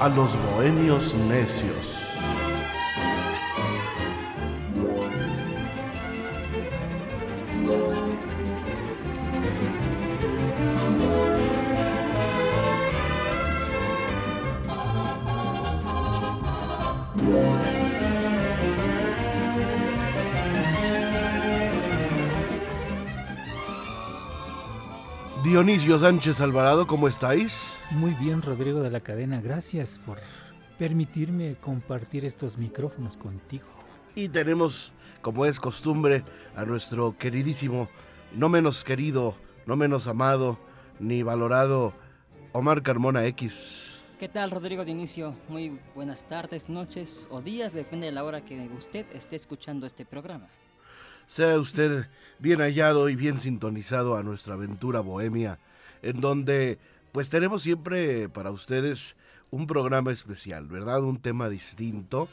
[0.00, 1.96] A los bohemios necios.
[25.42, 27.75] Dionisio Sánchez Alvarado, ¿cómo estáis?
[27.92, 29.40] Muy bien, Rodrigo de la Cadena.
[29.40, 30.18] Gracias por
[30.76, 33.64] permitirme compartir estos micrófonos contigo.
[34.16, 36.24] Y tenemos, como es costumbre,
[36.56, 37.88] a nuestro queridísimo,
[38.34, 40.58] no menos querido, no menos amado,
[40.98, 41.94] ni valorado,
[42.52, 44.00] Omar Carmona X.
[44.18, 45.36] ¿Qué tal, Rodrigo Dionisio?
[45.48, 50.04] Muy buenas tardes, noches o días, depende de la hora que usted esté escuchando este
[50.04, 50.48] programa.
[51.28, 52.08] Sea usted
[52.40, 55.58] bien hallado y bien sintonizado a nuestra aventura bohemia,
[56.02, 56.78] en donde
[57.16, 59.16] pues tenemos siempre para ustedes
[59.50, 61.02] un programa especial, ¿verdad?
[61.02, 62.28] Un tema distinto.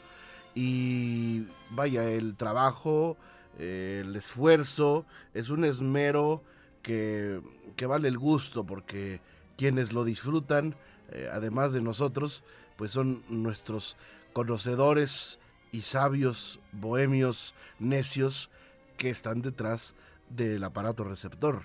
[0.54, 3.16] Y vaya, el trabajo,
[3.58, 6.42] el esfuerzo, es un esmero
[6.82, 7.40] que,
[7.88, 9.22] vale el gusto porque
[9.56, 10.74] quienes lo disfrutan,
[11.12, 12.42] eh, además de nosotros,
[12.76, 13.96] pues son nuestros
[14.34, 15.38] conocedores
[15.72, 18.50] y sabios, bohemios, necios,
[18.98, 19.94] que están detrás
[20.28, 21.62] del aparato receptor.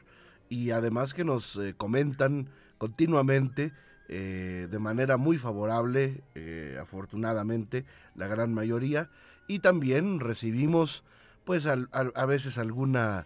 [0.47, 2.47] Y además que nos eh, comentan
[2.79, 3.71] continuamente
[4.07, 9.11] eh, de manera muy favorable, eh, afortunadamente, la gran mayoría.
[9.47, 11.03] Y también recibimos
[11.43, 13.25] pues a veces alguna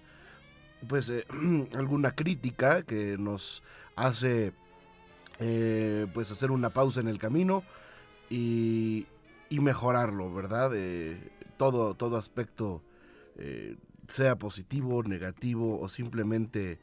[0.88, 1.12] pues
[1.76, 3.64] alguna crítica que nos
[3.96, 4.54] hace
[6.14, 7.64] pues hacer una pausa en el camino
[8.30, 9.08] y,
[9.50, 10.72] y mejorarlo, ¿verdad?
[11.58, 12.82] todo, todo aspecto
[14.08, 16.80] sea positivo, negativo o simplemente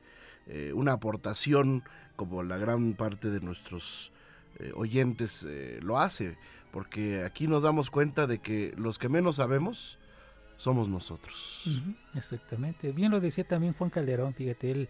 [0.52, 1.84] eh, una aportación
[2.16, 4.10] como la gran parte de nuestros
[4.58, 6.36] eh, oyentes eh, lo hace,
[6.72, 9.96] porque aquí nos damos cuenta de que los que menos sabemos
[10.56, 11.64] somos nosotros.
[12.14, 12.90] exactamente.
[12.90, 14.88] Bien lo decía también Juan Calderón, fíjate, él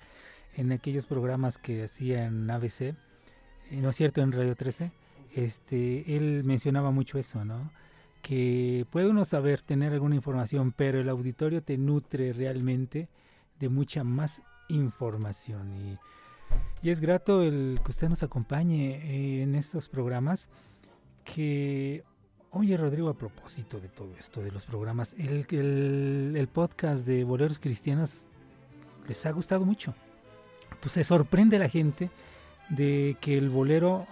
[0.56, 2.94] en aquellos programas que hacía en ABC,
[3.70, 4.22] ¿no es cierto?
[4.22, 4.90] En Radio 13,
[5.36, 7.70] este, él mencionaba mucho eso, ¿no?
[8.22, 13.08] que puede uno saber, tener alguna información, pero el auditorio te nutre realmente
[13.58, 15.72] de mucha más información.
[15.72, 15.98] Y,
[16.88, 20.48] es grato el que usted nos acompañe eh, en estos programas.
[21.24, 22.02] Que,
[22.50, 27.22] oye Rodrigo, a propósito de todo esto, de los programas, el, el, el podcast de
[27.22, 28.26] Boleros Cristianos
[29.06, 29.94] les ha gustado mucho.
[30.80, 32.10] Pues se sorprende la gente
[32.70, 34.06] de que el bolero...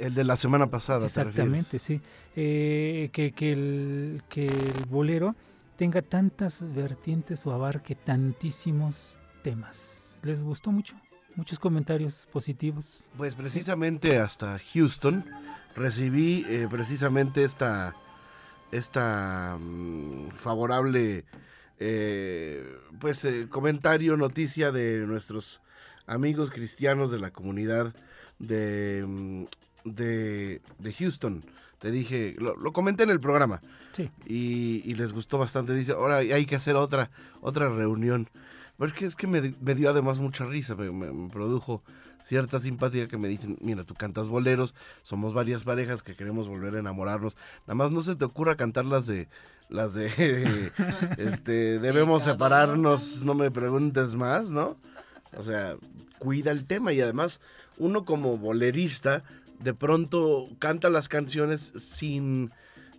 [0.00, 1.04] el de la semana pasada.
[1.04, 2.00] Exactamente, sí.
[2.34, 5.36] Eh, que, que, el, que el bolero
[5.76, 10.18] tenga tantas vertientes o abarque tantísimos temas.
[10.22, 10.96] ¿Les gustó mucho?
[11.34, 13.04] Muchos comentarios positivos.
[13.16, 15.24] Pues precisamente hasta Houston
[15.74, 17.94] recibí eh, precisamente esta,
[18.70, 21.24] esta mm, favorable
[21.78, 25.60] eh, pues comentario, noticia de nuestros
[26.06, 27.94] amigos cristianos de la comunidad
[28.38, 29.44] de, mm,
[29.84, 30.60] de,
[30.98, 31.42] Houston.
[31.78, 33.60] Te dije, lo, comenté en el programa.
[33.92, 34.10] Sí.
[34.26, 35.74] Y, les gustó bastante.
[35.74, 37.10] Dice, ahora hay que hacer otra,
[37.40, 38.28] otra reunión.
[38.82, 41.84] Porque es que me, dio además mucha risa, me, produjo
[42.20, 46.74] cierta simpatía que me dicen, mira, tú cantas boleros, somos varias parejas que queremos volver
[46.74, 47.36] a enamorarnos.
[47.60, 49.28] Nada más no se te ocurra cantar las de,
[49.68, 50.72] las de,
[51.16, 54.76] este, debemos separarnos, no me preguntes más, ¿no?
[55.36, 55.76] O sea,
[56.18, 57.38] cuida el tema y además
[57.78, 59.22] uno como bolerista
[59.60, 62.50] de pronto canta las canciones sin,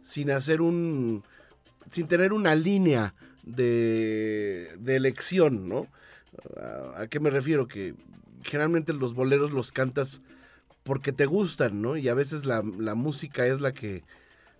[0.06, 1.24] sin hacer un,
[1.90, 3.13] sin tener una línea
[3.44, 5.88] de, de elección, ¿no?
[6.95, 7.68] ¿A, qué me refiero?
[7.68, 7.95] Que
[8.44, 10.22] generalmente los boleros los cantas
[10.84, 11.95] porque te gustan, ¿no?
[11.95, 14.04] Y a veces la, la música es la que,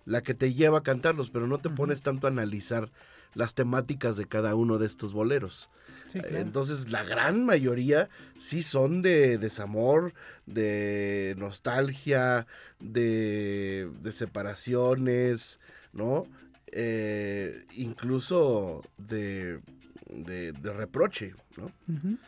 [0.04, 2.90] la que te lleva a cantarlos, pero no te pones tanto a analizar
[3.34, 5.70] las temáticas de cada uno de estos boleros.
[6.14, 8.08] Entonces, la gran mayoría
[8.38, 10.14] sí son de desamor,
[10.46, 12.46] de nostalgia,
[12.78, 15.58] de, separaciones,
[15.92, 16.24] ¿no?
[16.68, 19.60] Eh, incluso de,
[20.08, 21.66] de, reproche, ¿no?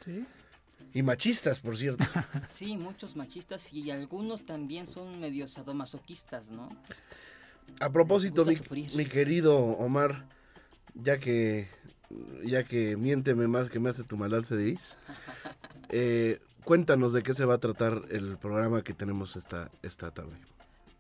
[0.01, 0.25] sí.
[0.97, 2.05] Y machistas, por cierto.
[2.51, 6.71] Sí, muchos machistas y algunos también son medio sadomasoquistas, ¿no?
[7.81, 8.45] A propósito,
[8.95, 10.27] mi, querido Omar,
[10.95, 11.69] ya que
[12.45, 14.97] ya que miénteme más que me hace tu maldad feliz,
[15.91, 20.37] eh, cuéntanos de qué se va a tratar el programa que tenemos esta, esta tarde.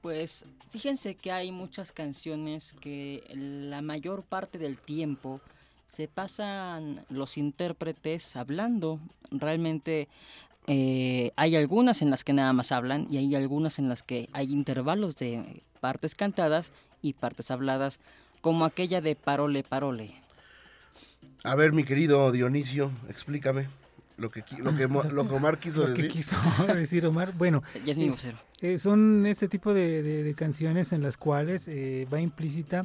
[0.06, 5.40] Pues fíjense que hay muchas canciones que la mayor parte del tiempo
[5.88, 9.00] se pasan los intérpretes hablando.
[9.32, 10.06] Realmente
[10.68, 14.28] eh, hay algunas en las que nada más hablan y hay algunas en las que
[14.32, 16.70] hay intervalos de partes cantadas
[17.02, 17.98] y partes habladas,
[18.40, 20.14] como aquella de Parole Parole.
[21.42, 23.66] A ver, mi querido Dionisio, explícame
[24.16, 26.10] lo que, qui- lo que, lo que Omar quiso Lo que decir.
[26.10, 26.36] quiso
[26.74, 27.32] decir Omar.
[27.36, 28.38] Bueno, Ya es mi vocero.
[28.60, 32.82] Eh, son este tipo de, de- de canciones en las cuales eh, va implícita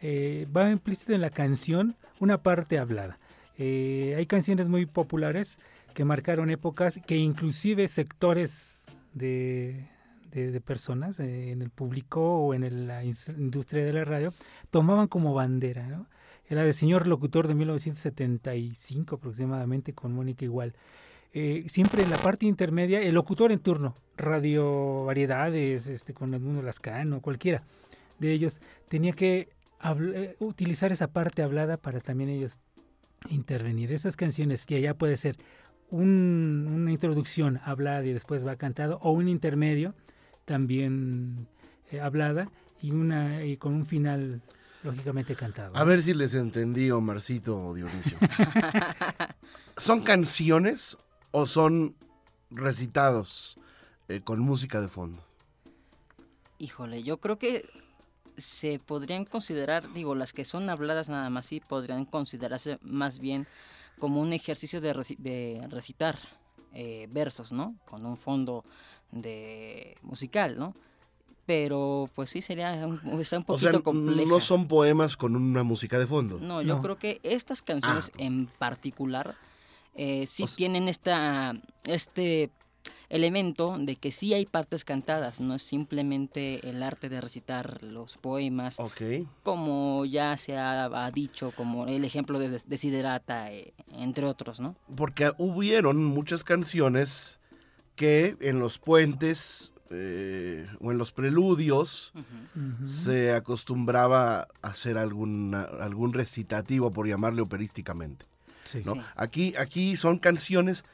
[0.00, 3.18] eh, va implícita en la canción una parte hablada.
[3.56, 5.58] Eh, hay canciones muy populares
[5.94, 8.84] que marcaron épocas que inclusive sectores
[9.14, 9.88] de,
[10.30, 14.32] de- de personas eh, en el público o en el- la industria de la radio
[14.70, 15.88] tomaban como bandera.
[15.88, 16.06] ¿no?
[16.48, 20.74] Era de Señor Locutor de 1975 aproximadamente con Mónica Igual
[21.34, 26.62] eh, siempre en la parte intermedia, el locutor en turno, radio variedades, este, con Edmundo
[26.62, 27.62] Lascano, cualquiera
[28.18, 29.50] de ellos, tenía que
[30.14, 32.58] eh, utilizar esa parte hablada para también ellos
[33.28, 33.92] intervenir.
[33.92, 35.36] Esas canciones que ya puede ser
[35.90, 39.94] un- una introducción hablada y después va cantado, o un intermedio
[40.46, 41.46] también
[41.92, 42.46] eh, hablada
[42.80, 44.40] y, una, y con un final
[44.82, 45.76] lógicamente cantado.
[45.76, 48.18] A ver si les entendí, Omarcito o Dionisio.
[49.76, 50.96] ¿Son canciones
[51.30, 51.94] o son
[52.50, 53.58] recitados
[54.08, 55.22] eh, con música de fondo?
[56.58, 57.68] Híjole, yo creo que
[58.36, 63.46] se podrían considerar, digo, las que son habladas nada más, sí, podrían considerarse más bien
[63.98, 66.18] como un ejercicio de, reci- de recitar
[66.72, 67.74] eh, versos, ¿no?
[67.84, 68.64] Con un fondo
[69.10, 70.74] de musical, ¿no?
[71.48, 74.28] Pero pues sí sería un, está un O poquito sea, compleja.
[74.28, 76.38] no son poemas con una música de fondo.
[76.38, 76.82] No, yo No.
[76.82, 78.18] creo que estas canciones Ah.
[78.18, 79.34] en particular
[79.94, 81.54] eh, sí O tienen esta,
[81.84, 82.50] este
[83.08, 88.18] elemento de que sí hay partes cantadas, no es simplemente el arte de recitar los
[88.18, 89.00] poemas, Ok.
[89.42, 94.60] como ya se ha, ha dicho, como el ejemplo de Des- Desiderata, eh, entre otros,
[94.60, 94.76] ¿no?
[94.94, 97.38] Porque hubieron muchas canciones
[97.96, 102.12] que en los puentes eh, o en los preludios
[102.86, 108.26] se acostumbraba a hacer alguna, algún recitativo, por llamarle operísticamente.
[108.64, 108.94] Sí, ¿no?
[108.94, 109.00] Sí.
[109.16, 110.84] Aquí, aquí son canciones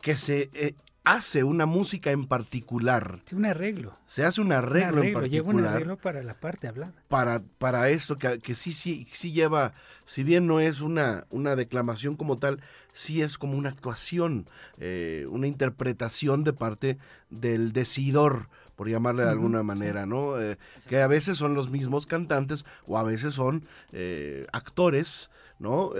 [0.00, 0.74] que se eh,
[1.04, 3.20] hace una música en particular.
[3.26, 3.96] Sí, un arreglo.
[4.06, 5.18] Se hace un Un arreglo, en lleva
[5.50, 6.94] un particular arreglo para la parte hablada.
[7.08, 9.74] para, para esto que, que sí, sí, sí lleva,
[10.06, 12.60] si bien no es una, una declamación como tal,
[12.92, 14.48] sí es como una actuación,
[14.78, 16.98] eh, una interpretación de parte
[17.28, 19.66] del decidor, por llamarle de alguna sí.
[19.66, 20.40] manera, ¿no?
[20.40, 20.58] Eh,
[20.88, 25.92] que a veces son los mismos cantantes o a veces son eh, actores, ¿no?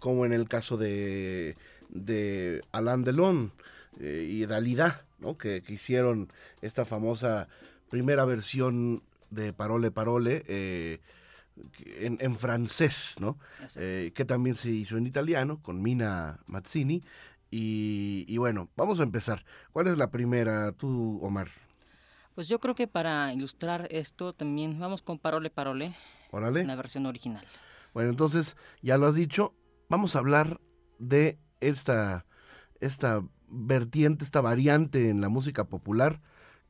[0.00, 1.56] Como en el caso de,
[1.90, 3.52] de Alain Delon
[3.98, 5.36] eh, y Dalida, ¿no?
[5.36, 7.48] Que, que hicieron esta famosa
[7.90, 11.00] primera versión de Parole Parole eh,
[11.98, 13.38] en, en francés, ¿no?
[13.76, 17.02] Eh, que también se hizo en italiano con Mina Mazzini.
[17.50, 19.44] Y, y bueno, vamos a empezar.
[19.72, 21.48] ¿Cuál es la primera, tú, Omar?
[22.34, 25.96] Pues yo creo que para ilustrar esto también vamos con Parole Parole,
[26.30, 26.64] Órale.
[26.64, 27.44] la versión original.
[27.94, 29.54] Bueno, entonces, ya lo has dicho,
[29.88, 30.60] vamos a hablar
[30.98, 32.26] de esta,
[32.80, 36.20] esta vertiente, esta variante en la música popular,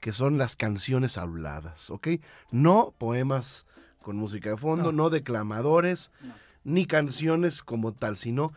[0.01, 2.09] que son las canciones habladas, ¿ok?
[2.51, 3.67] No poemas
[4.03, 5.11] con música de fondo, no, No.
[5.11, 6.35] declamadores, No.
[6.65, 8.53] ni canciones como tal, sino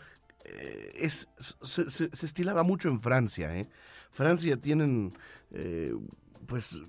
[0.46, 3.70] eh, es, se, se- se estilaba mucho en Francia, ¿eh?
[4.12, 5.13] Francia tienen,
[5.51, 5.94] eh,
[6.48, 6.82] pues,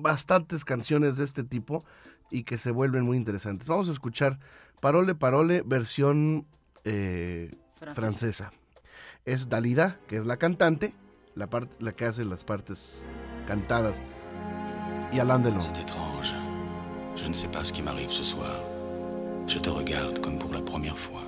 [0.00, 1.84] bastantes canciones de este tipo
[2.30, 3.68] y que se vuelven muy interesantes.
[3.68, 4.38] Vamos a escuchar
[4.80, 6.46] Parole Parole versión
[6.84, 8.00] eh, Francesa.
[8.00, 8.52] francesa.
[9.28, 10.94] Es Dalida, que es la cantante,
[11.34, 13.04] la, parte la que hace las partes
[13.46, 14.00] cantadas.
[15.12, 15.60] Y Alain Delon.
[15.60, 16.34] C'est étrange.
[17.14, 18.58] Je ne sais pas ce qui m'arrive ce soir.
[19.46, 21.20] Je te regarde comme pour la première fois.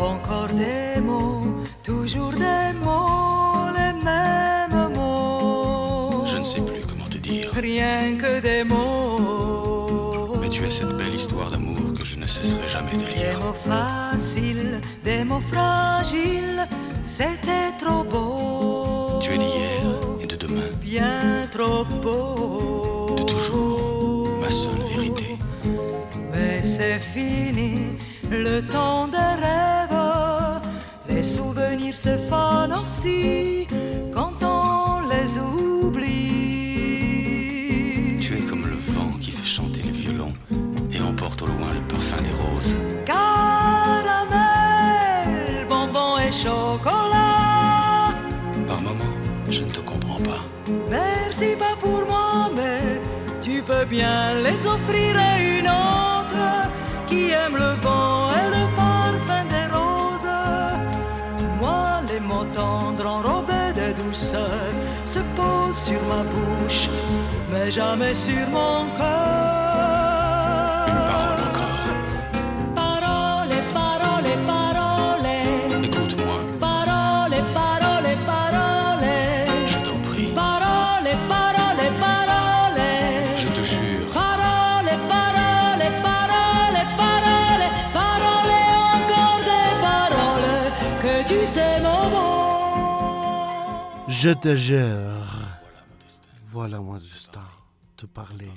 [0.00, 1.42] Encore des mots,
[1.84, 6.24] toujours des mots, les mêmes mots.
[6.26, 7.52] Je ne sais plus comment te dire.
[7.52, 10.34] Rien que des mots.
[10.40, 11.13] Mais tu as cette belle
[12.24, 13.38] ne cesserai jamais de Des lire.
[13.44, 16.66] mots faciles, des mots fragiles,
[17.04, 19.18] c'était trop beau.
[19.20, 19.82] Tu es d'hier
[20.22, 23.14] et de demain, Bien trop beau.
[23.18, 25.36] de toujours, ma seule vérité.
[26.32, 27.72] Mais c'est fini,
[28.30, 30.60] le temps des rêves,
[31.10, 33.66] les souvenirs se fanent aussi
[34.14, 36.43] quand on les oublie.
[41.24, 42.76] Emporte au loin le parfum des roses.
[43.06, 43.24] Caramel,
[45.68, 48.12] bonbons et chocolat.
[48.66, 49.16] Par moments,
[49.48, 50.42] je ne te comprends pas.
[50.90, 53.00] Merci pas pour moi, mais
[53.40, 56.68] tu peux bien les offrir à une autre
[57.06, 60.28] qui aime le vent et le parfum des roses.
[61.58, 64.68] Moi, les mots tendres enrobés de douceur
[65.06, 66.90] se posent sur ma bouche,
[67.50, 69.73] mais jamais sur mon cœur.
[94.24, 95.20] Je te jure.
[96.50, 97.44] Voilà mon destin.
[97.94, 98.48] Te parler.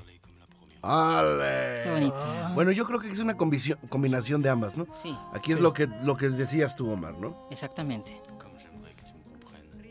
[0.81, 1.81] ¡Ale!
[1.83, 2.25] Qué bonito.
[2.55, 4.87] Bueno, yo creo que es una combinación, de ambas, ¿no?
[4.93, 7.49] Sí, Aquí es lo que, lo que decías tú, Omar, ¿no?
[7.51, 8.17] exactamente.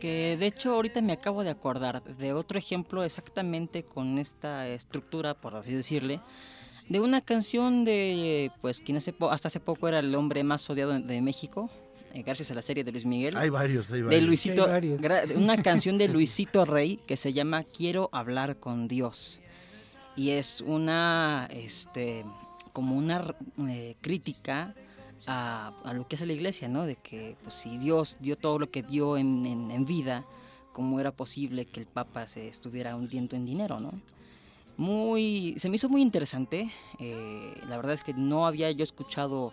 [0.01, 5.35] Que de hecho ahorita me acabo de acordar de otro ejemplo exactamente con esta estructura,
[5.35, 6.23] por así decirle,
[6.89, 10.99] de una canción de, pues, quien hace hasta hace poco era el hombre más odiado
[10.99, 11.69] de México,
[12.19, 13.37] eh, gracias a la serie de Luis Miguel.
[13.37, 14.23] Hay varios, hay de varios.
[14.25, 15.01] Luisito, Hay varios.
[15.03, 19.41] gra- de una canción de Luisito Rey que se llama Quiero hablar con Dios.
[20.17, 22.25] Y es una, este,
[22.73, 23.35] como una
[23.69, 24.75] eh, crítica
[25.27, 26.85] a, a lo que hace la iglesia, ¿no?
[26.87, 30.25] De que pues, si Dios dio todo lo que dio en, en- en vida,
[30.73, 33.93] ¿cómo era posible que el Papa se estuviera hundiendo en dinero, ¿no?
[34.79, 36.71] Muy, se me hizo muy interesante.
[36.99, 39.53] eh, la verdad es que no había yo escuchado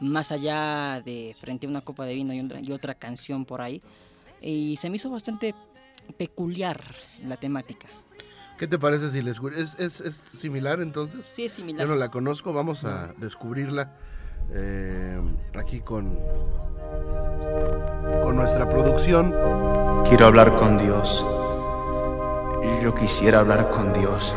[0.00, 3.60] más allá de frente a una copa de vino y otra, y otra canción por
[3.60, 3.82] ahí.
[4.40, 5.54] Y se me hizo bastante
[6.16, 6.80] peculiar
[7.26, 7.88] la temática.
[8.58, 9.40] ¿Qué te parece si les...
[9.56, 11.24] ¿Es, es, es similar entonces?
[11.24, 11.86] Sí, es similar.
[11.86, 13.92] Yo no la conozco, vamos a descubrirla
[14.52, 15.20] eh,
[15.56, 16.18] aquí con,
[18.22, 19.34] con nuestra producción.
[20.08, 21.24] Quiero hablar con Dios.
[22.82, 24.34] Yo quisiera hablar con Dios.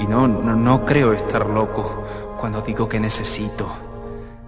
[0.00, 2.04] Y no, no, no creo estar loco
[2.38, 3.85] cuando digo que necesito.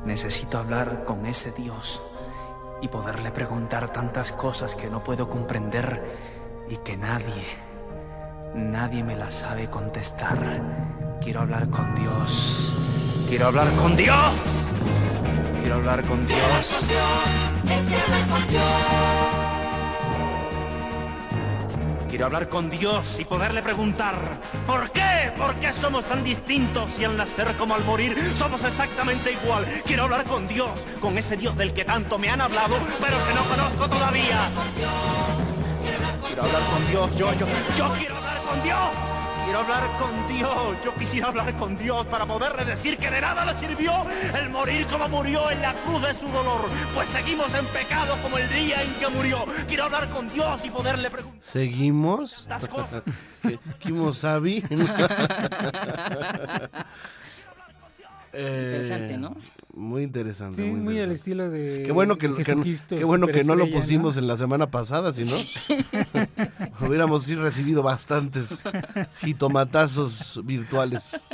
[0.08, 2.00] Necesito hablar con ese Dios
[2.80, 6.02] y poderle preguntar tantas cosas que no puedo comprender
[6.70, 7.44] y que nadie,
[8.54, 10.38] nadie me las sabe contestar.
[11.20, 12.74] Quiero hablar con Dios.
[13.28, 14.40] Quiero hablar con Dios.
[15.60, 16.80] Quiero hablar con Dios.
[17.66, 19.27] Quiero hablar con Dios
[23.18, 24.14] y poderle preguntar,
[24.66, 25.30] ¿por qué?
[25.36, 29.66] ¿Por qué somos tan distintos y al nacer como al morir somos exactamente igual?
[29.84, 33.34] Quiero hablar con Dios, con ese Dios del que tanto me han hablado, pero que
[33.34, 34.40] no conozco todavía.
[36.26, 37.46] Quiero hablar con Dios, yo, yo,
[37.76, 39.17] yo quiero hablar con Dios.
[39.48, 43.50] Quiero hablar con Dios, yo quisiera hablar con Dios para poderle decir que de nada
[43.50, 43.92] le sirvió
[44.38, 48.36] el morir como murió en la cruz de su dolor, pues seguimos en pecado como
[48.36, 49.46] el día en que murió.
[49.66, 51.40] Quiero hablar con Dios y poderle preguntar.
[51.42, 52.44] Seguimos.
[52.46, 53.02] Las cosas.
[53.80, 54.62] Kimosabi.
[58.30, 59.34] Eh, Interesante, ¿no?
[59.72, 60.62] Muy interesante.
[60.62, 61.14] Sí, muy al interesante.
[61.14, 64.36] estilo de Qué bueno que, que- Jesucristo qué bueno que no lo pusimos en la
[64.36, 65.34] semana pasada, si no,
[66.80, 68.62] hubiéramos sí recibido bastantes
[69.20, 71.26] jitomatazos virtuales.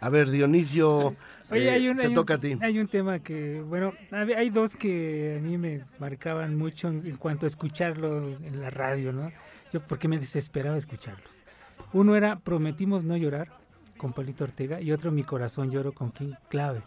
[0.00, 1.16] A ver, Dionisio,
[1.50, 2.58] Oye, eh, hay un, te hay, toca un, a ti.
[2.60, 7.16] hay un tema que, bueno, hay dos que a mí me marcaban mucho en, en
[7.16, 9.30] cuanto a escucharlo en la radio, ¿no?
[9.72, 11.44] Yo porque me desesperaba escucharlos.
[11.92, 13.48] Uno era Prometimos no llorar
[13.96, 16.82] con Palito Ortega y otro Mi corazón lloro con King Clave,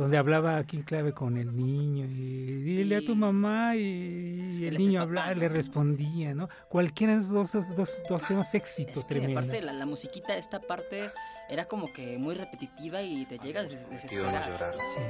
[0.00, 3.18] donde hablaba King Clave con el niño y dile a tu Sí.
[3.18, 5.40] mamá y, Es y que el niño el papá, hablaba, ¿no?
[5.40, 6.48] le respondía, ¿no?
[6.68, 9.38] Cualquiera de esos dos, dos, dos temas éxito Es que tremendo.
[9.40, 11.10] aparte la, la musiquita, esta parte
[11.48, 14.74] era como que muy repetitiva y te llega a des- desesperar.
[14.94, 15.00] Sí.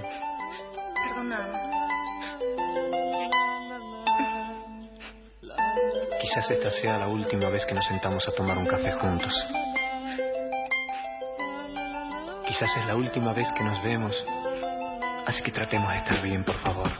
[6.20, 9.32] Quizás esta sea la última vez que nos sentamos a tomar un café juntos.
[12.46, 14.14] Quizás es la última vez que nos vemos.
[15.30, 16.90] Así que tratemos de estar bien, por favor.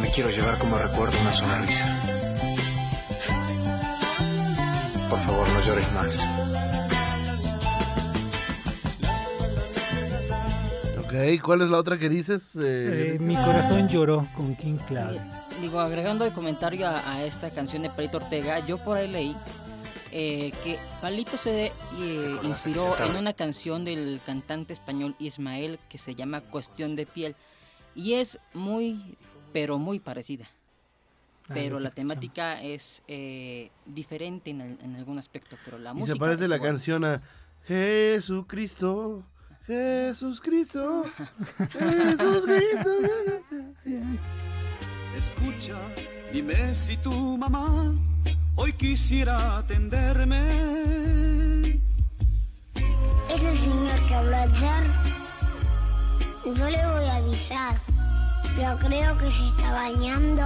[0.00, 2.00] Me quiero llevar como recuerdo una sonrisa.
[5.08, 6.14] Por favor, no llores más.
[11.04, 12.56] Ok, ¿cuál es la otra que dices?
[12.56, 15.20] Eh, Eh, mi corazón lloró con King Clave.
[15.60, 19.36] Digo, agregando el comentario a, a esta canción de Palito Ortega, yo por ahí leí
[20.12, 26.14] eh, que Palito se eh, inspiró en una canción del cantante español Ismael que se
[26.14, 27.34] llama Cuestión de piel.
[27.94, 29.16] y es muy,
[29.52, 30.48] pero muy parecida.
[31.48, 32.14] Ah, Pero la escuchamos.
[32.14, 36.44] temática es eh, diferente en, el- en algún aspecto, pero la Y música se parece
[36.44, 36.70] es la igual.
[36.70, 37.20] canción a
[37.66, 39.22] Jesucristo,
[39.66, 41.04] Jesús Cristo,
[41.70, 42.90] Jesús Cristo.
[45.16, 45.76] Escucha,
[46.32, 47.94] dime si tu mamá
[48.56, 50.40] hoy quisiera atenderme.
[53.34, 54.84] Ese señor que habló ayer,
[56.44, 57.80] yo le voy a avisar,
[58.56, 60.42] pero creo que se está bañando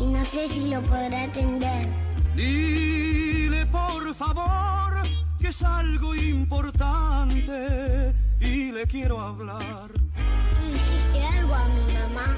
[0.00, 1.88] y no sé si lo podrá atender.
[2.34, 5.02] Dile por favor
[5.40, 9.90] que es algo importante y le quiero hablar.
[9.92, 12.36] ¿Tú hiciste algo a mi mamá?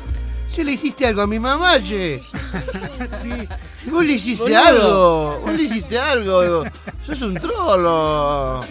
[0.50, 2.20] Si le hiciste algo a mi mamá, che.
[3.10, 3.30] Sí.
[3.90, 4.58] Vos le hiciste Boludo.
[4.66, 5.40] algo.
[5.40, 6.64] Vos le hiciste algo.
[7.02, 8.64] Sos un trolo.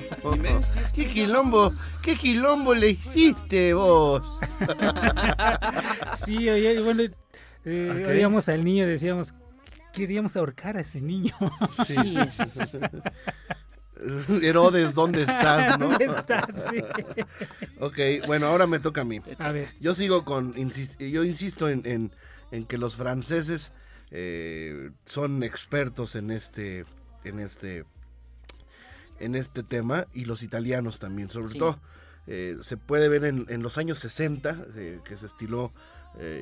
[0.94, 4.22] ¿Qué quilombo, qué quilombo le hiciste vos?
[6.16, 7.04] Sí, oye, bueno,
[7.66, 9.34] eh, oíamos al niño decíamos,
[9.94, 11.34] queríamos ahorcar a ese niño.
[11.86, 11.96] Sí,
[14.42, 15.90] Herodes, ¿dónde estás, no?
[15.90, 16.46] ¿Dónde estás?
[16.72, 16.82] Sí.
[17.80, 19.20] Ok, bueno, ahora me toca a mí.
[19.40, 22.12] A ver, Yo sigo con, yo insisto en, en-
[22.52, 23.72] en que los franceses
[24.12, 26.86] eh, son expertos en este,
[27.24, 27.84] en este,
[29.20, 31.60] en este tema y los italianos también, sobre Sí.
[31.60, 31.80] todo
[32.28, 35.72] eh, se puede ver en, en los años 60 eh, que se estiló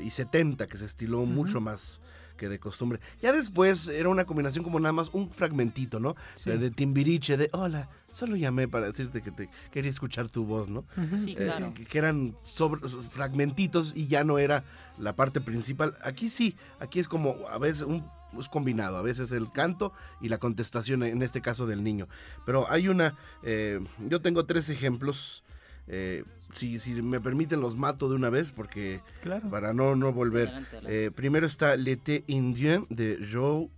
[0.04, 2.00] y 70 que se estiló mucho más
[2.38, 3.00] que de costumbre.
[3.22, 6.16] Ya después era una combinación como nada más un fragmentito, ¿no?
[6.36, 6.52] Sí.
[6.52, 10.84] De, Timbiriche, de hola, solo llamé para decirte que te quería escuchar tu voz, ¿no?
[11.18, 11.74] Sí, Eh, claro.
[11.74, 14.64] que, que eran sobre- fragmentitos y ya no era
[14.98, 15.98] la parte principal.
[16.04, 18.06] Aquí sí, aquí es como a veces un
[18.40, 22.08] es combinado, a veces el canto y la contestación, en este caso del niño.
[22.46, 25.42] Pero hay una, eh, yo tengo tres ejemplos,
[25.88, 26.24] eh,
[26.56, 29.50] si, si me permiten los mato de una vez porque claro.
[29.50, 30.48] para no, no volver.
[30.48, 31.06] adelante, adelante.
[31.06, 33.70] Eh, primero está L'été indien de Joe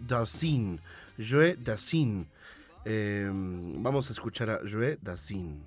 [0.00, 0.80] Dassin.
[1.18, 2.26] Joe Dassin.
[2.84, 5.60] Eh, vamos a escuchar a Joe Dassin.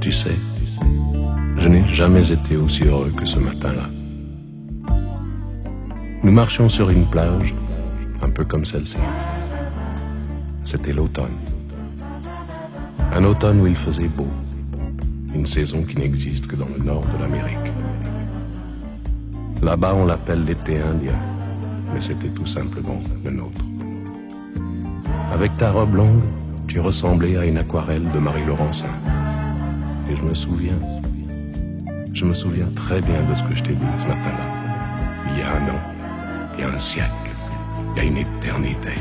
[0.00, 0.36] Tu sais,
[1.56, 3.88] je n'ai jamais été aussi heureux que ce matin-là.
[6.22, 7.54] Nous marchions sur une plage,
[8.24, 8.96] un peu comme celle-ci.
[10.64, 11.36] C'était l'automne.
[13.14, 14.28] Un automne où il faisait beau.
[15.34, 17.72] Une saison qui n'existe que dans le nord de l'Amérique.
[19.62, 21.18] Là-bas, on l'appelle l'été indien,
[21.92, 23.64] mais c'était tout simplement le nôtre.
[25.32, 26.22] Avec ta robe longue,
[26.66, 28.94] tu ressemblais à une aquarelle de Marie Laurencin.
[30.10, 30.78] Et je me souviens,
[32.12, 34.46] je me souviens très bien de ce que je t'ai dit ce matin-là.
[35.30, 35.80] Il y a un an,
[36.54, 37.23] il y a un siècle,
[37.90, 38.94] il y a une éternité.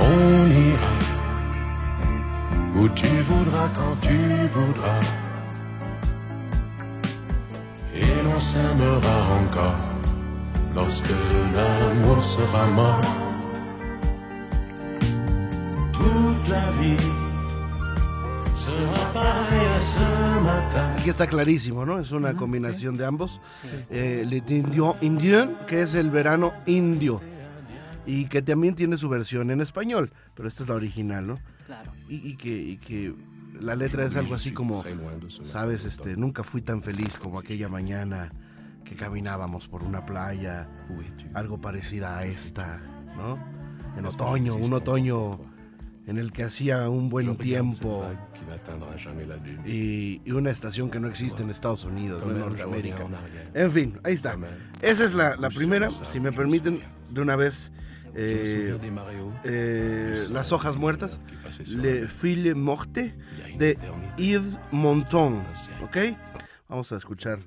[0.00, 0.94] On ira
[2.76, 4.18] où tu voudras quand tu
[4.52, 5.00] voudras.
[7.94, 9.80] Et l'on s'aimera encore
[10.74, 11.14] lorsque
[11.54, 13.00] l'amour sera mort.
[15.92, 17.15] Toute la vie
[20.98, 21.98] Aquí está clarísimo, ¿no?
[21.98, 23.40] Es una combinación de ambos.
[23.62, 23.70] Sí.
[23.90, 24.42] Eh,
[25.00, 27.20] indien, que es el verano indio.
[28.06, 31.38] Y que también tiene su versión en español, pero esta es la original, ¿no?
[31.66, 31.92] Claro.
[32.08, 33.14] Y, y que, y que
[33.60, 34.84] la letra es algo así como,
[35.44, 38.32] sabes, este, nunca fui tan feliz como aquella mañana
[38.84, 40.68] que caminábamos por una playa,
[41.34, 42.80] algo parecida a esta,
[43.16, 43.38] ¿no?
[43.96, 45.40] En otoño, un otoño
[46.06, 48.04] en el que hacía un buen tiempo
[48.46, 49.60] n'atteindra jamais la dune.
[49.66, 52.32] y, y una estación que no existe en Estados Unidos, ¿no?
[52.32, 53.06] En Norteamérica.
[53.54, 54.36] en fin, ahí está.
[54.82, 56.80] Esa es la, la primera, si me permiten,
[57.10, 57.72] de una vez,
[58.14, 58.76] eh,
[59.44, 61.20] eh, Las hojas muertas,
[61.66, 63.14] Le Fille Morte
[63.58, 63.78] de.
[64.16, 65.44] Yves Montand,
[65.82, 66.16] ¿ok?
[66.68, 67.38] Vamos a escuchar.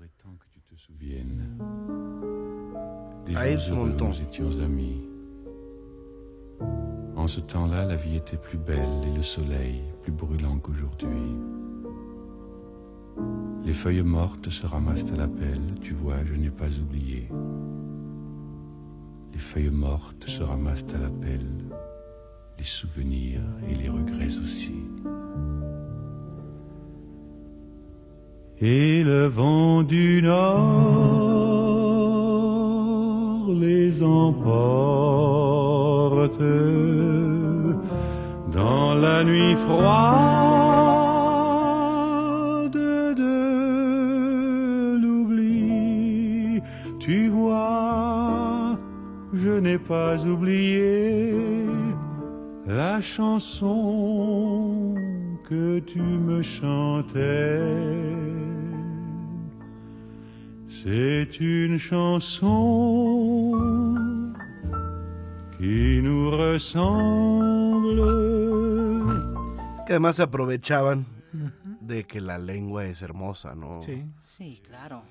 [3.36, 4.10] À Yves Montand.
[4.10, 5.02] nous étions amis.
[7.16, 9.82] En ce temps-là, la vie était plus belle et le soleil
[10.12, 11.36] brûlant qu'aujourd'hui.
[13.66, 17.28] Les feuilles mortes se ramassent à la pelle, tu vois, je n'ai pas oublié.
[19.34, 21.66] Les feuilles mortes se ramassent à la pelle,
[22.58, 24.74] les souvenirs et les regrets aussi.
[28.62, 31.40] Et le vent du nord
[33.54, 34.50] les emporte
[38.70, 39.90] dans la nuit froide
[43.24, 46.62] de l'oubli.
[47.00, 48.78] Tu vois,
[49.34, 51.34] je n'ai pas oublié
[52.68, 54.94] la chanson
[55.50, 57.64] que tu me chantais.
[60.68, 63.56] C'est une chanson
[65.58, 68.49] qui nous ressemble.
[69.90, 71.08] Que además se aprovechaban
[71.82, 73.82] de que la lengua es hermosa, ¿no?
[73.82, 74.06] Sí.
[74.22, 75.02] Sí, claro.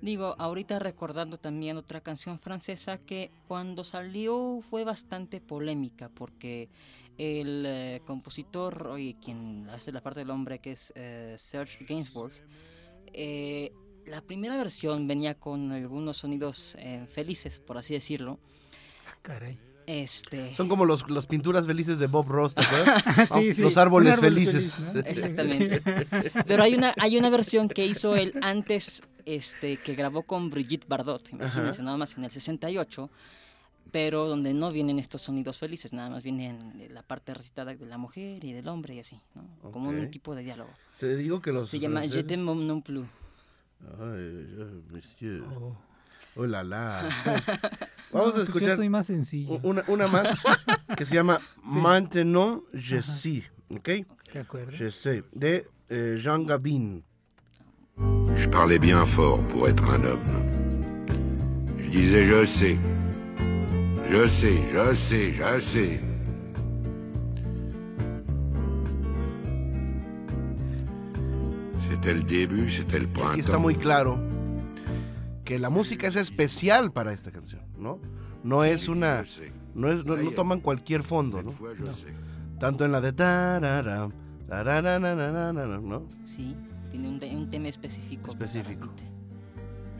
[0.00, 6.70] Digo, ahorita recordando también otra canción francesa que cuando salió fue bastante polémica porque
[7.18, 12.34] el eh, compositor, oye, quien hace la parte del hombre que es eh, Serge Gainsbourg,
[13.12, 13.72] eh,
[14.06, 18.38] la primera versión venía con algunos sonidos eh, felices, por así decirlo.
[19.08, 19.58] Ah, Caray.
[19.92, 23.02] Este, Son como los, las pinturas felices de Bob Ross, ¿te acuerdas?
[23.28, 24.74] Sí, Oh, sí, Los árboles árbol felices.
[24.74, 25.00] feliz, ¿no?
[25.06, 25.82] Exactamente.
[26.46, 30.86] Pero hay una, hay una versión que hizo él antes, este, que grabó con Brigitte
[30.88, 33.10] Bardot, imagínense, nada más en el 68,
[33.90, 37.98] pero donde no vienen estos sonidos felices, nada más vienen la parte recitada de la
[37.98, 39.70] mujer y del hombre y así, ¿no?
[39.70, 40.70] Como un tipo de diálogo.
[40.98, 43.04] Te digo que los Se llama Je t'aime non plus.
[44.00, 45.42] Ay, ay, monsieur.
[45.42, 45.76] Oh.
[46.36, 47.08] Oh, la la.
[48.12, 49.58] Vamos No, a pues yo escuchar soy más sencillo.
[49.62, 50.36] una, una más
[50.96, 53.88] que se llama Maintenant je sais, ¿ok?
[54.32, 54.70] ¿De acuerdo?
[54.72, 57.02] Je sais, de eh, Jean Gabin.
[58.36, 60.20] Je parlais bien fort pour être un homme.
[61.78, 62.78] Je disais je sais.
[64.10, 66.00] Je sais, je sais, je sais.
[71.90, 73.60] C'était le début, c'était le Aquí está printemps.
[73.60, 74.18] muy claro
[75.44, 78.00] que la música es especial para esta canción, ¿no?
[78.44, 79.24] No es una...
[79.74, 81.52] No, es, no, no toman cualquier fondo, ¿no?
[81.92, 82.06] Sais.
[82.58, 83.12] Tanto en la de...
[83.12, 84.08] tarara,
[84.46, 86.08] tarararararara, ¿no?
[86.24, 86.56] Sí,
[86.90, 88.30] tiene un, un tema específico.
[88.30, 88.88] Específico.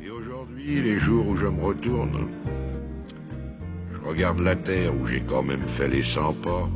[0.00, 2.28] Et aujourd'hui, les jours où je me retourne,
[3.92, 6.68] je regarde la terre où j'ai quand même fait les 100 pas,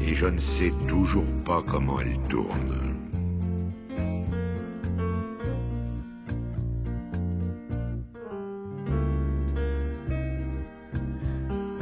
[0.00, 3.01] et je ne sais toujours pas comment elle tourne.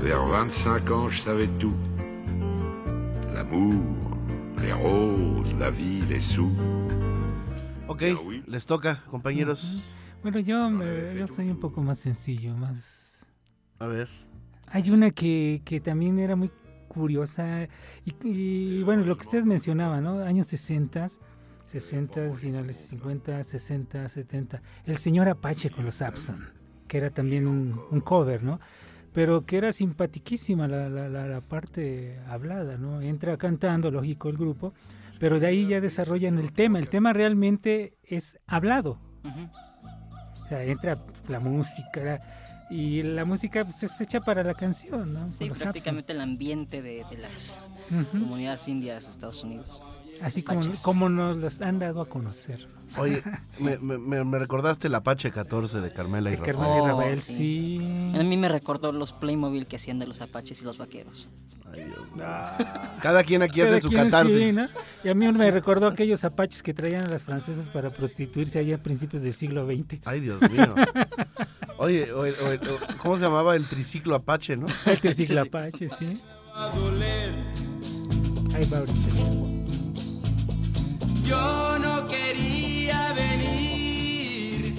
[0.02, 1.74] Vers 25 ans, je savais tout.
[3.34, 3.82] L'amour,
[4.62, 6.50] les roses, la vie, les sous.
[7.88, 8.04] Ok,
[8.46, 9.82] les toca, compañeros.
[10.22, 13.26] Bueno, yo, me- yo soy un poco más sencillo, más...
[13.78, 14.08] A ver.
[14.68, 16.50] Hay una que, que también era muy
[16.88, 17.64] curiosa
[18.04, 20.20] y, y, bueno, lo que ustedes mencionaban, ¿no?
[20.20, 21.08] Años 60,
[21.66, 24.62] 60, finales 50, 60, 70.
[24.86, 26.46] El señor Apache con los Abson,
[26.86, 28.60] que era también un, un cover, ¿no?
[29.12, 33.00] Pero que era simpatiquísima la, la, la, la parte hablada, ¿no?
[33.00, 34.72] Entra cantando, lógico, el grupo,
[35.18, 36.78] pero de ahí ya desarrollan el tema.
[36.78, 38.98] El tema realmente es hablado.
[40.44, 42.22] O sea, entra la música
[42.70, 45.30] y la música pues, está hecha para la canción, ¿no?
[45.30, 47.60] Sí, prácticamente el ambiente de, de las
[48.12, 49.82] comunidades indias de Estados Unidos.
[50.22, 50.42] Así
[50.82, 52.68] como, nos los han dado a conocer.
[52.96, 53.02] ¿no?
[53.02, 53.22] Oye,
[53.58, 56.56] me, me- me- me recordaste el Apache 14 de Carmela y De Rafael.
[56.56, 57.34] Carmela y Oh, Rafael, sí.
[58.14, 58.18] sí.
[58.18, 61.28] A mí me recordó los Playmobil que hacían de los apaches y los vaqueros.
[61.72, 62.24] Ay, Dios mío.
[63.00, 64.54] Cada quien aquí Cada hace su quien sí, catarsis.
[64.56, 64.66] ¿no?
[65.04, 68.74] Y a mí me recordó aquellos apaches que traían a las francesas para prostituirse allá
[68.74, 70.00] a principios del siglo XX.
[70.04, 70.74] Ay, Dios mío.
[71.78, 72.58] Oye, oye, oye,
[73.00, 74.66] ¿cómo se llamaba el triciclo Apache, no?
[74.84, 76.20] El triciclo apache, sí.
[78.52, 79.59] Ahí va ahorita.
[81.30, 84.74] Yo no quería venir,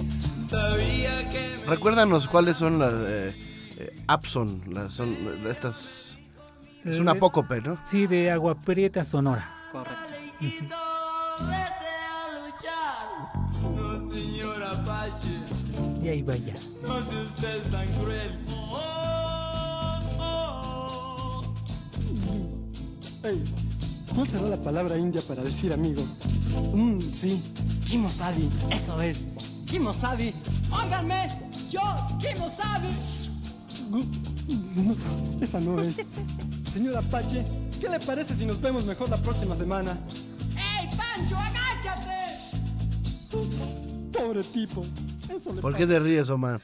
[0.50, 3.34] sabía que Recuérdanos cuáles son las eh,
[3.78, 5.16] eh, Abson, las, son
[5.50, 6.18] estas...
[6.84, 7.78] Es una Eh, apócope, ¿no?
[7.86, 9.48] Sí, de Agua Prieta, Sonora.
[9.72, 9.96] Correcto.
[10.42, 10.76] vete
[12.10, 13.08] a luchar.
[13.76, 15.28] No, señor Apache,
[16.04, 16.56] Y ahí va ya.
[16.56, 18.32] no sea usted tan cruel.
[23.24, 23.44] Hey,
[24.14, 26.04] ¿cuál será la palabra india para decir amigo?
[26.74, 27.42] Mm, sí,
[27.86, 29.28] Kimosabi, eso es.
[29.66, 30.34] Kimosabi.
[30.72, 31.30] Óiganme,
[31.70, 31.82] yo,
[32.20, 32.90] Kimosabi.
[33.90, 34.96] No,
[35.42, 36.08] esa no es.
[36.72, 37.46] Señor Apache,
[37.80, 40.00] ¿qué le parece si nos vemos mejor la próxima semana?
[40.56, 42.58] ¡Ey, Pancho, agáchate!
[44.12, 44.86] Pobre tipo.
[45.30, 46.62] Eso le ¿Por qué te ríes, Omar?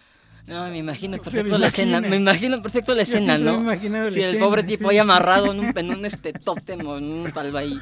[0.47, 3.63] No, me imagino perfecto me la escena, me imagino perfecto la Yo escena, me ¿no?
[3.63, 3.77] la
[4.09, 4.95] Sí, el escena, pobre tipo sí.
[4.95, 7.77] ahí amarrado en un, en un este tótem o en un palo ahí,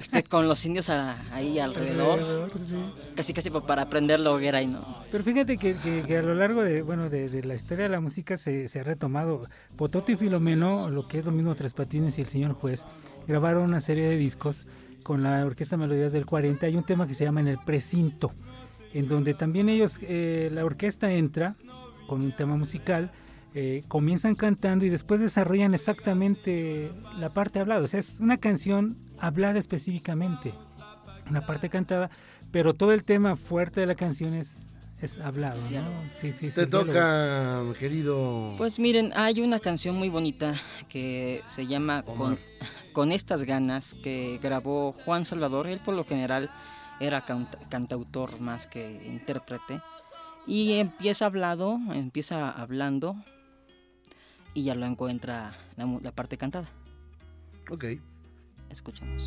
[0.00, 2.76] este, con los indios a- ahí alrededor, Alrededor, sí.
[3.16, 5.02] casi casi pa- para prender la hoguera y no.
[5.10, 7.90] Pero fíjate que, que- que a lo largo de, bueno, de, de la historia de
[7.90, 9.42] la música se, se ha retomado.
[9.76, 12.84] Pototo y Filomeno, lo que es lo mismo Tres Patines y el Señor Juez,
[13.26, 14.66] grabaron una serie de discos
[15.02, 16.64] con la Orquesta Melodías del 40.
[16.66, 18.32] Hay un tema que se llama En el Precinto,
[18.94, 21.56] en donde también ellos, eh, la orquesta entra
[22.08, 23.12] con un tema musical,
[23.54, 27.82] eh, comienzan cantando y después desarrollan exactamente la parte hablada.
[27.84, 30.52] O sea, es una canción hablada específicamente,
[31.30, 32.10] una parte cantada,
[32.50, 35.60] pero todo el tema fuerte de la canción es, es hablado.
[35.70, 35.80] ¿no?
[36.10, 38.54] Sí, sí, Te sí, toca, querido.
[38.58, 40.54] Pues miren, hay una canción muy bonita
[40.88, 42.38] que se llama con,
[42.92, 45.66] con estas ganas que grabó Juan Salvador.
[45.66, 46.50] Él por lo general
[47.00, 49.80] era canta- cantautor más que intérprete.
[50.48, 53.14] Y empieza hablado, empieza hablando
[54.54, 56.68] y ya lo encuentra la, parte cantada.
[57.70, 57.84] Ok.
[58.70, 59.26] Escuchamos.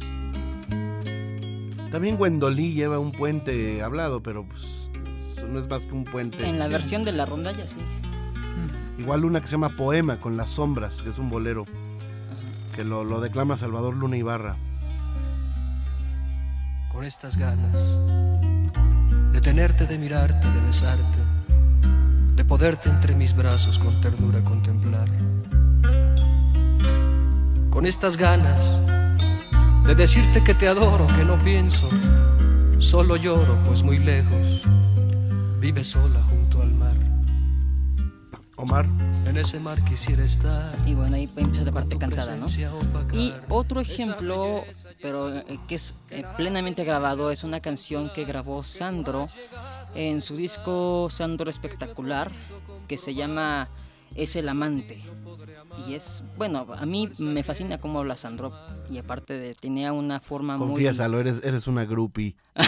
[1.91, 4.89] También Gwendolí lleva un puente hablado, pero pues
[5.31, 6.43] eso no es más que un puente.
[6.43, 7.77] En la versión de la rondalla, sí.
[8.97, 11.65] Igual una que se llama Poema con las sombras, que es un bolero,
[12.75, 14.55] que lo, lo declama Salvador Luna Ibarra.
[16.91, 17.77] con estas ganas
[19.41, 21.17] de tenerte, de mirarte, de besarte,
[22.35, 25.09] de poderte entre mis brazos con ternura contemplar.
[27.71, 28.79] Con estas ganas
[29.87, 31.89] de decirte que te adoro, que no pienso,
[32.77, 34.61] solo lloro, pues muy lejos
[35.59, 36.95] vive sola junto al mar.
[38.57, 38.85] Omar.
[39.25, 40.75] En ese mar quisiera estar.
[40.85, 42.45] Y bueno, ahí empieza la parte cantada, ¿no?
[43.13, 44.65] Y otro ejemplo,
[45.01, 49.27] pero eh, que es eh, plenamente grabado, es una canción que grabó Sandro
[49.95, 52.31] en su disco Sandro Espectacular,
[52.87, 53.69] que se llama
[54.15, 55.01] Es el amante.
[55.87, 58.51] Y es, bueno, a mí me fascina cómo habla Sandro.
[58.89, 60.85] Y aparte de, tenía una forma muy...
[60.85, 62.35] Eres, eres una groupie.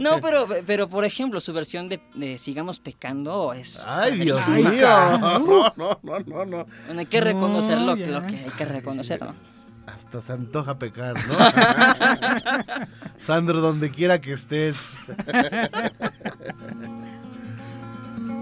[0.00, 3.82] No, pero, pero por ejemplo, su versión de, de Sigamos Pecando es...
[3.86, 4.64] Ay, Dios mío.
[4.74, 5.38] No,
[5.76, 6.66] no, no, no, no.
[6.86, 8.20] Bueno, hay que reconocer No, lo, que- ya.
[8.20, 9.53] lo que hay que reconocer, ¿no?
[9.94, 11.34] Hasta se antoja pecar, ¿no?
[13.16, 14.98] Sandro, donde quiera que estés.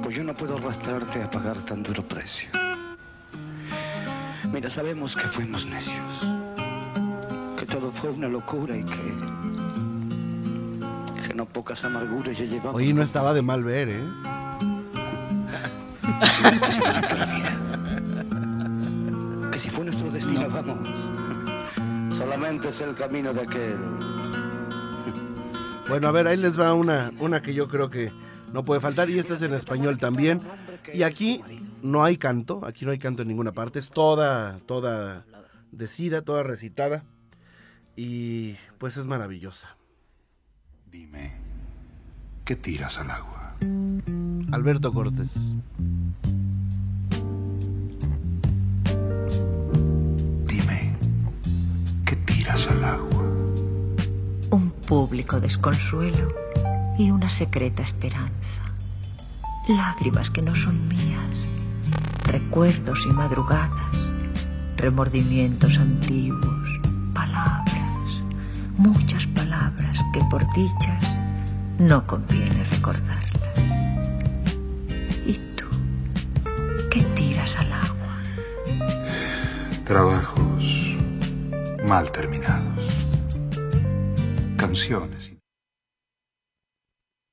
[0.03, 2.49] Pues yo no puedo arrastrarte a pagar tan duro precio.
[4.51, 6.27] Mira, sabemos que fuimos necios,
[7.59, 9.15] que todo fue una locura y que,
[11.27, 12.77] que no pocas amarguras ya llevamos.
[12.77, 14.03] Oye, no estaba de mal ver, ¿eh?
[16.63, 17.53] Que se nos echó la vida.
[19.53, 20.89] Que si fue nuestro destino, vamos.
[22.23, 23.77] Solamente es el camino de aquel.
[25.89, 28.13] Bueno, a ver, ahí les va una, una que yo creo que
[28.53, 30.41] no puede faltar y esta es en español también.
[30.95, 31.43] Y aquí
[31.83, 35.25] no hay canto, aquí no hay canto en ninguna parte, es toda, toda
[35.73, 37.05] decida, toda recitada
[37.97, 39.77] y pues es maravillosa.
[40.93, 41.35] Dime,
[42.45, 43.57] ¿qué tiras al agua?
[44.53, 45.55] Alberto Cortés.
[52.53, 53.23] ¿Qué tiras al agua?
[54.51, 56.29] un público desconsuelo
[56.99, 58.61] y una secreta esperanza.
[59.69, 61.47] Lágrimas que no son mías,
[62.27, 64.11] recuerdos y madrugadas,
[64.77, 66.69] remordimientos antiguos,
[67.15, 68.23] palabras,
[68.77, 71.05] muchas palabras que por dichas
[71.79, 73.59] no conviene recordarlas.
[75.25, 75.65] ¿Y tú
[76.91, 78.19] qué tiras al agua?
[79.85, 80.42] Trabajos
[81.93, 82.87] mal terminados.
[84.57, 85.31] Canciones.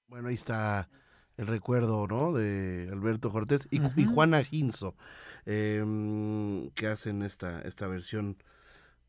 [0.10, 0.90] Bueno, ahí está
[1.38, 2.34] el recuerdo, ¿no?
[2.34, 4.98] De Alberto Cortés y, y Juana Ginzo,
[5.46, 5.82] eh,
[6.76, 8.36] que hacen esta, esta versión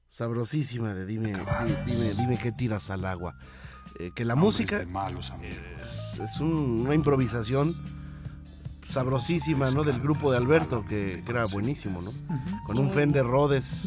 [0.09, 3.37] sabrosísima de Dime, di- dime, dime qué tiras al agua.
[3.99, 4.83] Eh, que la música
[5.83, 7.75] es, es un- una improvisación
[8.91, 9.83] sabrosísima, ¿no?
[9.85, 12.13] Del grupo de Alberto, que, que era buenísimo, ¿no?
[12.65, 12.91] Con un.
[12.91, 13.87] Fender Rhodes.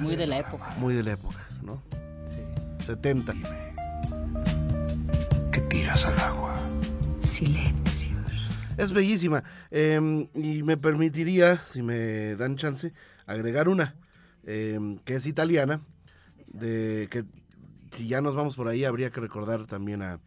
[0.00, 0.74] Muy de la época.
[0.78, 1.82] Muy de la época, ¿no?
[2.24, 2.40] Sí.
[2.78, 3.32] 70.
[5.52, 6.58] ¿Qué tiras al agua?
[7.24, 8.16] Silencio.
[8.76, 9.44] Es bellísima.
[9.70, 12.92] eh, y me permitiría, si me dan chance,
[13.26, 13.94] agregar una,
[14.44, 15.80] eh, que es italiana,
[16.52, 17.24] de que
[17.92, 20.18] si ya nos vamos por ahí, habría que recordar también a,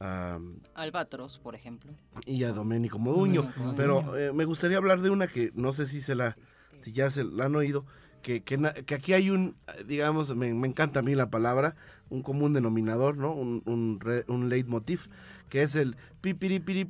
[0.00, 0.38] a-
[0.74, 1.92] Albatros, por ejemplo.
[2.26, 3.52] y a Domenico Modugno.
[3.76, 6.36] Pero eh, me gustaría hablar de una que no sé si se la,
[6.78, 7.84] si ya se la han oído,
[8.22, 11.76] que, que, que aquí hay un, digamos, me, me encanta a mí la palabra,
[12.08, 13.32] un común denominador, ¿no?
[13.32, 15.08] Un, un, re- un leitmotiv,
[15.48, 16.84] que es el pipiri, pipiri,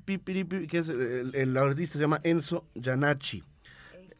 [0.44, 3.44] pipiri, que es el, el artista se llama Enzo Giannacci.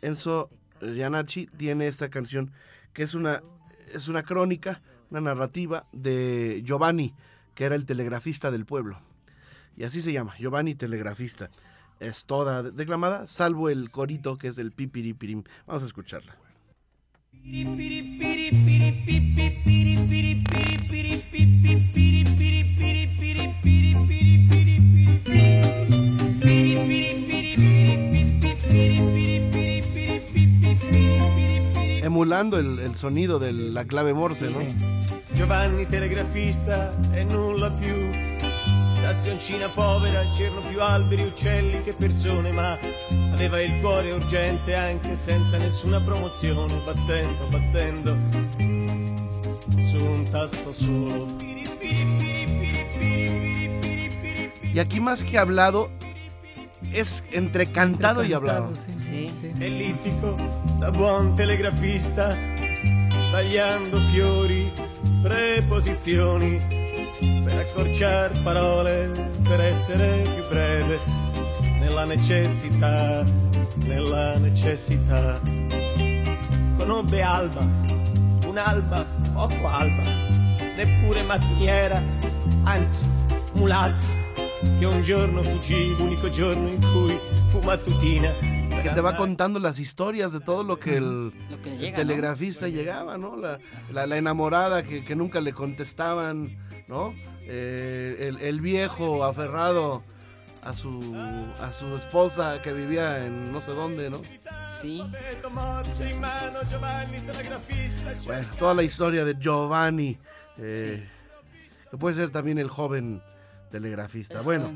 [0.02, 0.50] Enzo
[0.80, 2.52] Giannacci tiene esta canción
[2.92, 3.42] que es una,
[3.94, 7.14] es una crónica, una narrativa de Giovanni,
[7.60, 9.02] que era el telegrafista del pueblo.
[9.76, 11.50] Y así se llama, Giovanni Telegrafista.
[11.98, 15.44] Es toda declamada, salvo el corito que es el pipiripirim.
[15.66, 16.38] Vamos a escucharla.
[32.02, 34.60] Emulando el, sonido de la clave Morse, ¿no?
[34.60, 34.99] Sí.
[35.32, 38.10] Giovanni telegrafista e nulla più.
[38.92, 42.78] Stazioncina povera, c'erano più alberi, uccelli che persone, ma
[43.32, 48.16] aveva il cuore urgente anche senza nessuna promozione, battendo, battendo
[49.78, 51.26] su un tasto solo.
[54.72, 55.90] Y aquí más que hablado,
[56.92, 58.72] es entre cantado y hablado.
[58.96, 59.32] Sì.
[59.58, 60.36] Ellittico,
[60.78, 62.36] da buon telegrafista,
[63.32, 64.70] tagliando fiori,
[65.22, 66.58] preposizioni,
[67.44, 70.98] per accorciare parole, per essere più breve,
[71.78, 73.24] nella necessità,
[73.84, 75.40] nella necessità.
[76.76, 77.66] Conobbe Alba,
[78.46, 80.02] un'alba poco alba,
[80.76, 82.02] neppure mattiniera,
[82.64, 83.06] anzi
[83.52, 84.19] mulatta,
[84.78, 87.18] che un giorno fuggì, l'unico giorno in cui
[87.48, 88.30] fu mattutina.
[88.82, 91.90] Que te va contando las historias de todo lo que el, Lo que el llega,
[91.90, 91.96] ¿no?
[91.96, 93.36] telegrafista llegaba, ¿no?
[93.36, 93.58] La,
[93.92, 96.56] la- la enamorada que, que nunca le contestaban,
[96.88, 97.12] ¿no?
[97.42, 100.02] Eh, el, el viejo aferrado
[100.62, 101.14] a su,
[101.60, 104.22] a su esposa que vivía en no sé dónde, ¿no?
[104.80, 105.02] Sí.
[108.26, 110.16] Bueno, toda la historia de Giovanni,
[110.56, 111.06] eh,
[111.90, 113.20] que puede ser también el joven
[113.70, 114.38] telegrafista.
[114.38, 114.72] El bueno,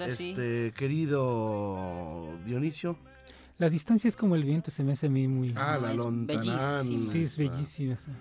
[0.00, 2.96] este querido Dionisio.
[3.58, 5.52] La distancia es como el viento, se me hace a mí muy...
[5.56, 6.84] Ah, la lontananza.
[6.84, 7.94] Sí, es bellísima.
[7.94, 8.12] esa.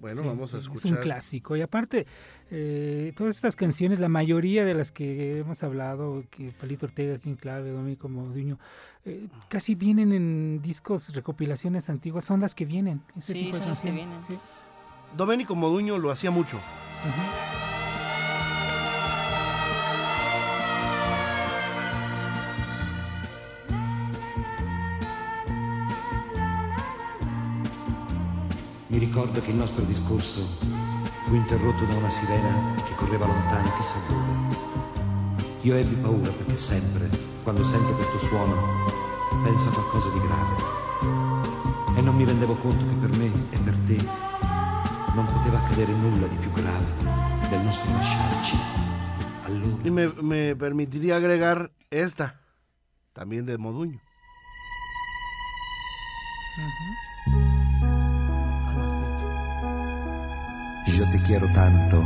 [0.00, 0.92] Bueno, Sí, vamos a sí, Es escuchar.
[0.92, 1.56] un clásico.
[1.56, 2.06] Y aparte,
[2.50, 7.34] eh, todas estas canciones, la mayoría de las que hemos hablado, que Palito Ortega, King
[7.34, 8.58] Clave, Dominico Moduño,
[9.04, 13.02] eh, casi vienen en discos, recopilaciones antiguas, son las que vienen.
[13.16, 14.22] Ese Sí, tipo de son las que vienen.
[14.22, 14.38] sí.
[15.16, 16.58] Domenico Moduño lo hacía mucho.
[28.98, 30.44] Mi ricordo che il nostro discorso
[31.24, 34.56] fu interrotto da una sirena che correva lontano chissà dove.
[35.60, 37.08] Io ebbi paura perché sempre,
[37.44, 38.56] quando sento questo suono,
[39.44, 41.96] penso a qualcosa di grave.
[41.96, 44.04] E non mi rendevo conto che per me e per te
[45.14, 46.86] non poteva accadere nulla di più grave
[47.50, 48.56] del nostro lasciarci.
[49.44, 49.76] Allora.
[49.84, 52.40] Y me, me permitiría agregar esta,
[53.12, 54.00] también de Moduño.
[60.98, 62.04] Yo te quiero tanto.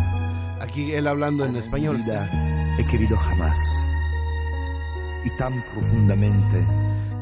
[0.61, 1.97] Aquí él hablando en español.
[1.97, 2.29] Vida
[2.79, 3.59] he querido jamás.
[5.25, 6.67] Y tan profundamente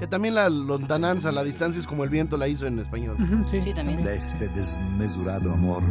[0.00, 3.16] Que también la lontananza, la distancia es como el viento la hizo en español.
[3.46, 4.02] Sí, también.
[4.02, 5.84] de este desmesurado amor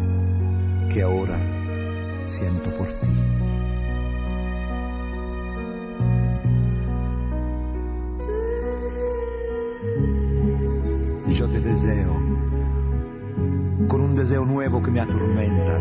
[0.92, 1.40] que ahora
[2.28, 3.08] siento por ti.
[11.30, 12.39] Yo te deseo
[13.88, 15.78] con un deseo nuevo que me atormenta.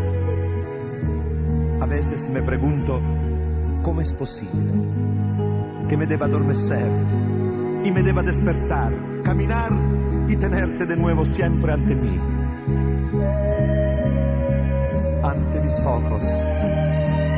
[1.81, 3.01] A veces me pregunto
[3.81, 4.71] cómo es posible
[5.87, 6.87] que me deba adormecer
[7.83, 9.71] y me deba despertar, caminar
[10.27, 12.19] y tenerte de nuevo siempre ante mí.
[15.23, 16.23] Ante mis ojos,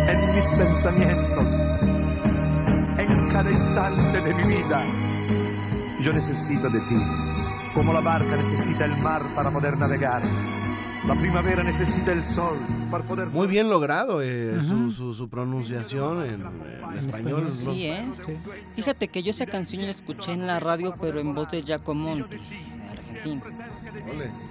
[0.09, 1.67] en mis pensamientos,
[2.97, 4.83] en cada instante de mi vida.
[6.01, 6.97] Yo necesito de ti,
[7.73, 10.21] como la barca necesita el mar para poder navegar.
[11.07, 12.57] La primavera necesita el sol
[12.91, 13.27] para poder...
[13.29, 14.91] Muy bien logrado eh, Ujú.
[14.91, 16.41] su, su, su pronunciación en,
[16.99, 17.43] en español.
[17.45, 17.49] ¿no?
[17.49, 18.05] Sí, ¿eh?
[18.75, 22.37] Fíjate que yo esa canción la escuché en la radio, pero en voz de Giacomonti,
[22.37, 23.41] de Argentina.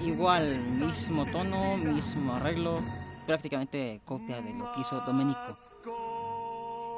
[0.05, 2.81] Igual, mismo tono, mismo arreglo,
[3.27, 5.39] prácticamente copia de lo que hizo Domenico.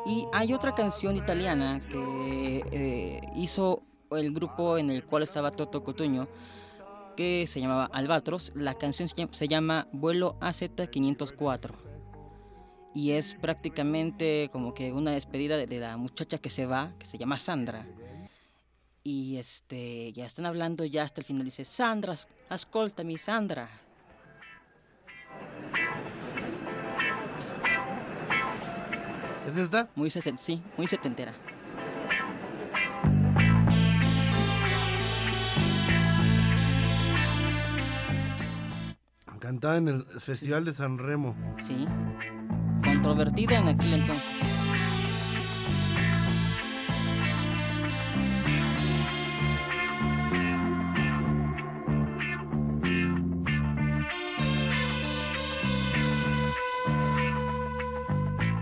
[0.06, 5.84] Y hay otra canción italiana que eh, hizo el grupo en el cual estaba Toto
[5.84, 6.26] Cotuño,
[7.16, 8.52] que se llamaba Albatros.
[8.54, 11.92] La canción se llama, Vuelo AZ504
[12.94, 17.06] y es prácticamente como que una despedida de, de la muchacha que se va, que
[17.06, 17.86] se llama Sandra.
[19.02, 22.14] Y este, ya están hablando ya hasta el final, dice, Sandra,
[22.48, 23.68] ascoltami, Sandra.
[29.46, 29.90] ¿Es esta?
[29.96, 31.34] Muy sí, muy setentera.
[39.42, 41.34] Cantada en el Festival de San Remo.
[41.60, 41.84] Sí.
[42.84, 44.40] Controvertida en aquel entonces.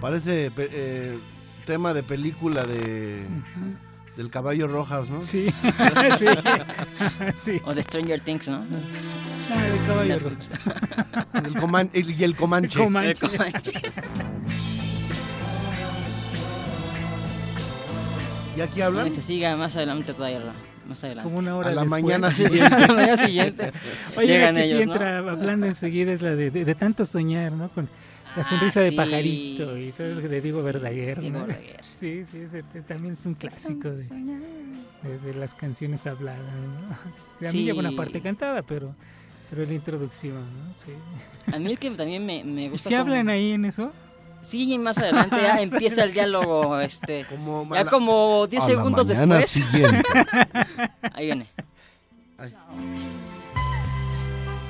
[0.00, 1.20] Parece eh,
[1.66, 3.26] tema de película de
[4.16, 5.22] del caballo Rojas, ¿no?
[5.22, 5.48] Sí,
[6.18, 6.26] sí,
[7.36, 7.60] sí.
[7.64, 8.64] O de Stranger Things, ¿no?
[9.50, 10.14] No, el caballo.
[10.14, 12.78] El coman- el- y el Comanche.
[12.78, 13.26] El Comanche.
[13.26, 13.72] El Comanche.
[18.56, 19.08] ¿Y aquí hablan?
[19.08, 20.40] No, se siga más adelante todavía.
[20.88, 21.24] Más adelante.
[21.28, 22.02] Como una hora A la después.
[22.02, 22.74] mañana siguiente.
[22.74, 23.72] a la mañana siguiente.
[24.16, 24.92] Oye, Llegan la que sí ellos, ¿no?
[24.94, 27.68] entra hablando enseguida es la de, de, de tanto soñar, ¿no?
[27.70, 27.88] Con
[28.36, 31.46] la sonrisa de Ah, sí, pajarito y todo eso de Diego Verdaguer, Diego ¿no?
[31.46, 31.80] Verdaguer.
[31.84, 36.94] Sí, sí, ese, ese también es un clásico de, de, de las canciones habladas, ¿no?
[36.94, 37.64] A mí Sí.
[37.64, 38.94] lleva una parte cantada, pero,
[39.50, 40.74] pero la introducción, ¿no?
[40.84, 41.52] Sí.
[41.52, 42.88] A mí el que también me, me ¿Y gusta.
[42.88, 43.92] si como- hablan ahí en eso?
[44.42, 48.74] Sí, y más adelante ya empieza el diálogo, este, Como ya como 10 a la
[48.74, 49.50] segundos mañana después.
[49.50, 50.08] siguiente.
[51.14, 51.46] Ahí viene.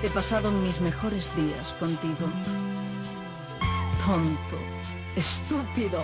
[0.02, 2.26] He pasado mis mejores días contigo.
[4.04, 4.58] Tonto,
[5.14, 6.02] estúpido,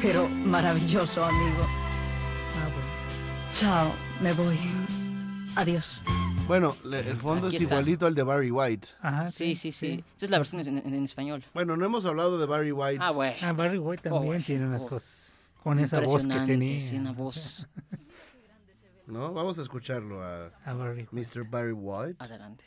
[0.00, 1.66] pero maravilloso amigo.
[3.52, 4.58] Chao, me voy.
[5.56, 6.00] Adiós.
[6.46, 7.74] Bueno, el fondo Aquí es está.
[7.76, 8.88] igualito al de Barry White.
[9.00, 10.04] Ajá, Sí, sí, sí.
[10.14, 11.42] Esta es la versión en, en- en español.
[11.54, 12.98] Bueno, no hemos hablado de Barry White.
[13.00, 13.34] Ah, bueno.
[13.42, 14.88] Ah, Barry White también bueno, tiene unas oh.
[14.88, 16.80] cosas con esa voz que tenía.
[16.80, 17.66] Sí, una voz.
[19.06, 19.32] ¿No?
[19.32, 21.08] Vamos a escucharlo a, A Barry.
[21.12, 21.48] Mr.
[21.48, 22.16] Barry White.
[22.18, 22.64] Adelante.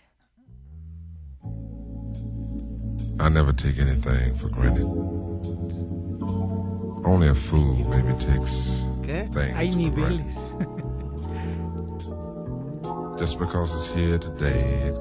[3.20, 4.86] I never take anything for granted.
[7.04, 9.30] Only a fool maybe takes ¿Qué?
[9.34, 10.94] things Hay for granted.
[13.18, 13.20] niveles.
[13.20, 14.96] Just because it's here today, it,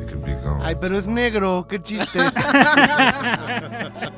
[0.00, 0.62] it can be gone.
[0.62, 2.18] Ay, pero es negro, qué chiste.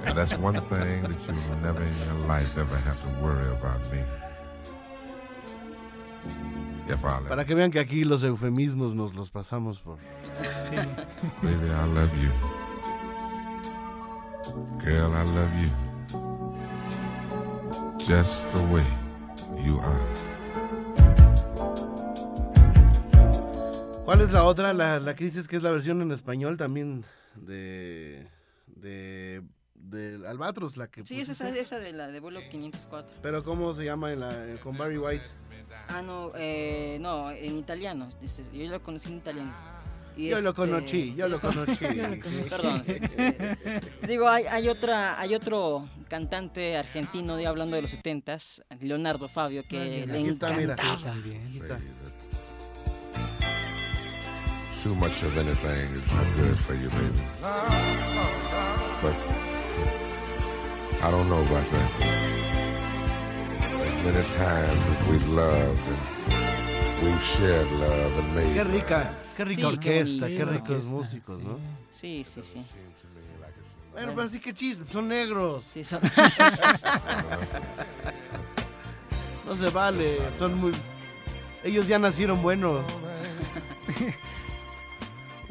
[0.04, 3.80] And that's one thing that you'll never in your life ever have to worry about
[3.92, 4.02] me.
[6.86, 9.96] If I let Para que vean que aquí los eufemismos nos los pasamos por...
[10.56, 10.76] Sí.
[11.42, 12.30] Baby, I love you.
[14.84, 15.70] Girl, I love you.
[17.98, 18.84] Just the way
[19.64, 20.33] you are.
[24.04, 24.72] ¿Cuál es la otra?
[24.74, 27.04] La, la que dices que es la versión en español también
[27.36, 28.26] de...
[28.66, 29.42] de...
[29.74, 33.18] de Albatros, la que Sí, es esa, esa de la de vuelo 504.
[33.22, 34.30] Pero ¿cómo se llama en la,
[34.62, 35.24] con Barry White?
[35.88, 38.08] Ah, no, eh, no, en italiano.
[38.52, 39.54] yo lo conocí en italiano.
[40.16, 41.84] Y Yo lo este- conocí, yo lo conocí.
[41.96, 42.48] Yo lo conocí.
[42.48, 42.84] Perdón.
[42.86, 49.26] este, digo, hay, hay otra, hay otro cantante argentino, digo, hablando de los 70s, Leonardo
[49.26, 50.74] Fabio, que le Aquí está, mira.
[50.74, 51.02] encantaba.
[51.02, 51.42] también.
[51.42, 51.78] Está.
[54.84, 57.08] Too much of anything is not good for you, baby.
[57.40, 59.16] But
[61.02, 61.90] I don't know about that.
[63.80, 66.00] As many times as we've loved and
[67.02, 70.68] we've shared love and made Qué rica, qué rica Sí, qué orquesta, bonita qué ricos
[70.68, 71.58] orquesta, músicos, ¿no?
[71.90, 72.62] Sí, sí, sí.
[73.92, 75.64] Bueno, pero así que chiste, son negros.
[75.66, 76.02] Sí, son...
[79.46, 80.72] No se vale, son muy...
[81.62, 82.84] Ellos ya nacieron buenos.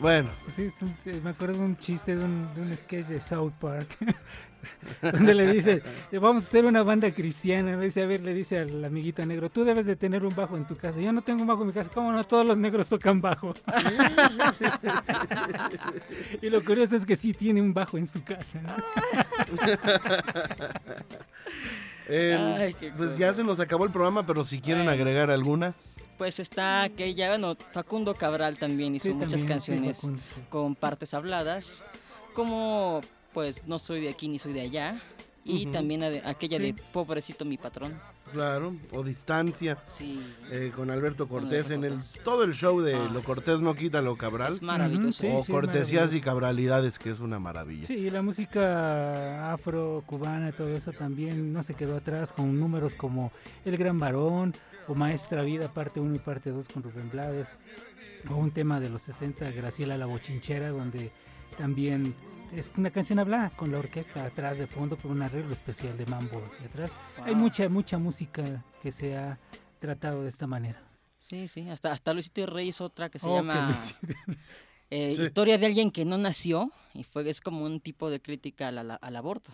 [0.03, 3.05] Bueno, Sí, es un- sí, me acuerdo de un chiste de un, de un sketch
[3.07, 3.87] de South Park.
[5.01, 5.81] donde le dice,
[6.11, 7.77] vamos a hacer una banda cristiana.
[7.77, 10.57] Le dice, a ver, le dice al amiguito negro, tú debes de tener un bajo
[10.57, 10.99] en tu casa.
[10.99, 11.89] Yo no tengo un bajo en mi casa.
[11.93, 12.21] ¿Cómo no?
[12.25, 13.53] Todos los negros tocan bajo.
[16.41, 18.61] y lo curioso es que sí tiene un bajo en su casa.
[18.61, 18.73] ¿no?
[22.13, 23.19] el- Ay, qué pues cosa.
[23.19, 25.75] ya se nos acabó el programa, pero si quieren agregar alguna.
[26.17, 30.09] Pues está aquella, bueno, Facundo Cabral también hizo Sí, muchas también, canciones
[30.49, 31.83] con partes habladas,
[32.33, 33.01] como
[33.33, 35.01] pues no soy de aquí ni soy de allá,
[35.43, 35.71] y Ujú.
[35.73, 36.63] también la de- aquella Sí.
[36.71, 37.99] de Pobrecito mi patrón.
[38.31, 42.21] Claro, o Distancia, Sí, eh, con Alberto Con Cortés Alberto en el Cortés.
[42.23, 44.53] todo el show de Ah, Lo Cortés no quita lo Cabral.
[44.53, 45.27] es maravilloso.
[45.35, 46.15] O sí, Cortesías maravilloso.
[46.15, 47.85] y Cabralidades, que es una maravilla.
[47.85, 52.95] Sí, y la música afro, cubana, todo eso también no se quedó atrás con números
[52.95, 53.31] como
[53.65, 54.53] El Gran Varón
[54.87, 57.57] o Maestra Vida, parte 1 y parte 2 con Rubén Blades,
[58.29, 61.11] o un tema de los 60, Graciela la Bochinchera, donde
[61.57, 62.13] también
[62.55, 66.05] es una canción hablada con la orquesta atrás de fondo con un arreglo especial de
[66.05, 66.91] mambo hacia atrás.
[67.23, 69.39] Hay mucha, mucha música que se ha
[69.79, 70.81] tratado de esta manera.
[71.19, 73.75] Sí, sí, hasta, hasta Luisito Rey hizo otra que se Oh, llama
[74.89, 75.21] eh, Sí.
[75.23, 78.77] Historia de alguien que no nació, y fue es como un tipo de crítica al,
[78.77, 79.51] al- al aborto.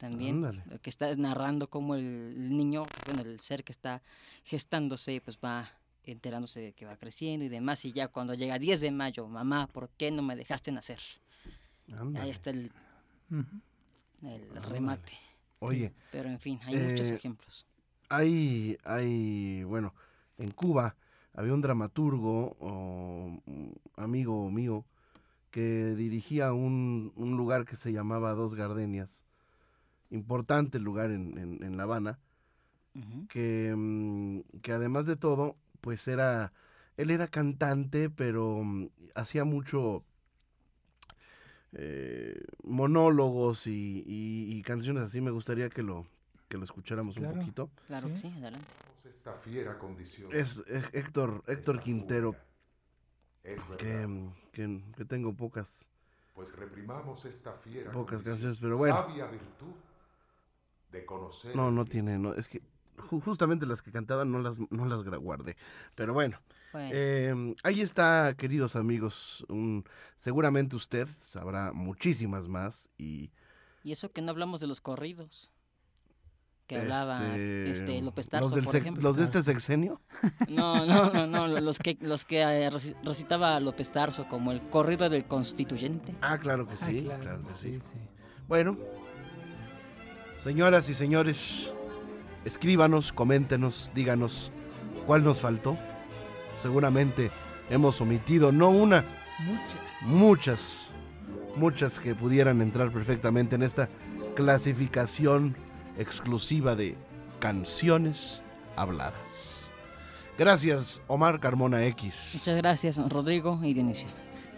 [0.00, 0.62] También, Ándale.
[0.80, 4.00] que está narrando cómo el, niño, bueno, el ser que está
[4.44, 5.68] gestándose, pues va
[6.04, 9.66] enterándose de que va creciendo y demás, y ya cuando llega 10 de mayo, mamá,
[9.66, 11.00] ¿por qué no me dejaste nacer?
[11.92, 12.24] Ándale.
[12.24, 12.72] Ahí está el,
[14.22, 15.12] el remate.
[15.58, 17.66] Oye, Pero en fin, hay muchos Eh, ejemplos.
[18.08, 19.92] hay, hay, bueno,
[20.38, 20.96] en Cuba
[21.34, 24.86] había un dramaturgo, o, mm, amigo mío,
[25.50, 29.24] que dirigía un, un lugar que se llamaba Dos Gardenias,
[30.10, 32.18] importante lugar en, en- en La Habana,
[32.94, 33.26] Ujú.
[33.28, 36.52] que, mm, que además de todo, pues era
[36.96, 40.04] él era cantante, pero mm, hacía mucho
[41.72, 45.20] eh, monólogos y, y- y canciones así.
[45.20, 46.06] Me gustaría que lo,
[46.48, 47.38] que lo escucháramos un Claro.
[47.38, 47.70] poquito.
[47.86, 48.66] Claro que sí, adelante.
[49.08, 50.28] Esta fiera condición.
[50.32, 52.36] Es eh, Héctor, Héctor Quintero,
[53.44, 53.76] Es verdad.
[53.78, 55.88] que, mm, que, que tengo pocas,
[56.34, 58.34] Pues reprimamos esta fiera pocas condición.
[58.34, 58.94] canciones, pero bueno.
[58.96, 59.72] Sabia virtud
[60.90, 61.54] de conocer.
[61.56, 62.60] No, no tiene, no, es que
[62.96, 65.56] ju- justamente las que cantaban no las, no las guardé.
[65.94, 66.38] Pero bueno,
[66.72, 66.90] Bueno.
[66.92, 69.44] eh, ahí está, queridos amigos.
[69.48, 69.84] un-
[70.16, 73.30] seguramente usted sabrá muchísimas más y
[73.82, 75.50] Y eso que no hablamos de los corridos.
[76.66, 79.02] Que hablaba este, este, López Tarso, los, del por ejemplo.
[79.02, 80.00] los de este sexenio.
[80.48, 84.60] No, no, no, no, los que, los que eh, reci- recitaba López Tarso, como el
[84.70, 86.14] corrido del constituyente.
[86.20, 87.80] Ah, claro que Ah, sí, claro, claro, que sí.
[87.80, 87.98] sí, sí.
[88.46, 88.78] Bueno,
[90.42, 91.70] señoras y señores,
[92.44, 94.50] escríbanos, coméntenos, díganos
[95.06, 95.76] cuál nos faltó.
[96.60, 97.30] Seguramente
[97.68, 99.04] hemos omitido no una,
[100.02, 100.88] muchas,
[101.56, 103.88] muchas que pudieran entrar perfectamente en esta
[104.34, 105.56] clasificación
[105.98, 106.96] exclusiva de
[107.38, 108.42] canciones
[108.76, 109.56] habladas.
[110.38, 112.32] Gracias, Omar Carmona X.
[112.34, 114.08] Muchas gracias, Rodrigo y Dionisio.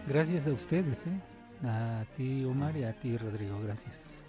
[0.06, 1.20] Gracias a ustedes, ¿eh?
[1.64, 3.60] A ti, Omar, y a ti, Rodrigo.
[3.64, 4.24] Gracias.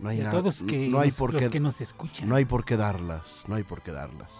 [0.00, 1.80] No hay y a nada- todos que, no hay nos- por los qué- que nos
[1.80, 2.28] escuchan.
[2.28, 4.30] No hay por qué darlas, no hay por qué darlas.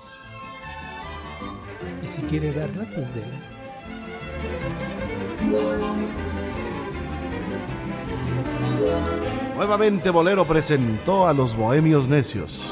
[2.03, 3.45] Y si quiere darlas, pues délas.
[9.57, 12.63] Nuevamente Bolero presentó a los Bohemios Necios.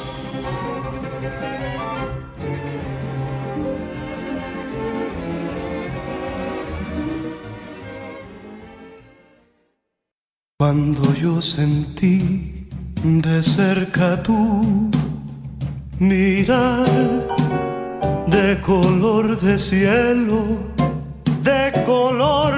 [10.58, 12.65] Cuando yo sentí
[13.02, 14.90] de cerca tu
[15.98, 16.86] mirar
[18.26, 20.72] de color de cielo,
[21.42, 22.54] de color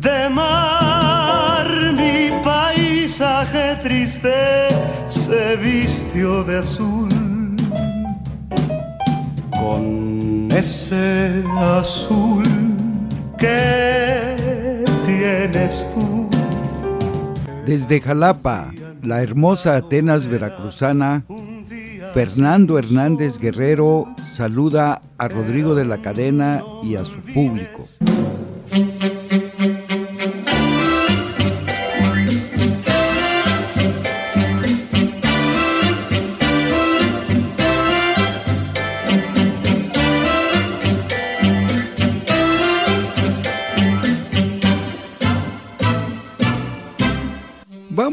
[0.00, 4.68] de mar, mi paisaje triste
[5.06, 7.08] se vistió de azul.
[9.50, 12.44] Con ese azul
[13.36, 16.28] que tienes tú.
[17.66, 18.70] Desde Jalapa,
[19.08, 21.24] la hermosa Atenas veracruzana,
[22.12, 27.86] Fernando Hernández Guerrero saluda a Rodrigo de la Cadena y a su público.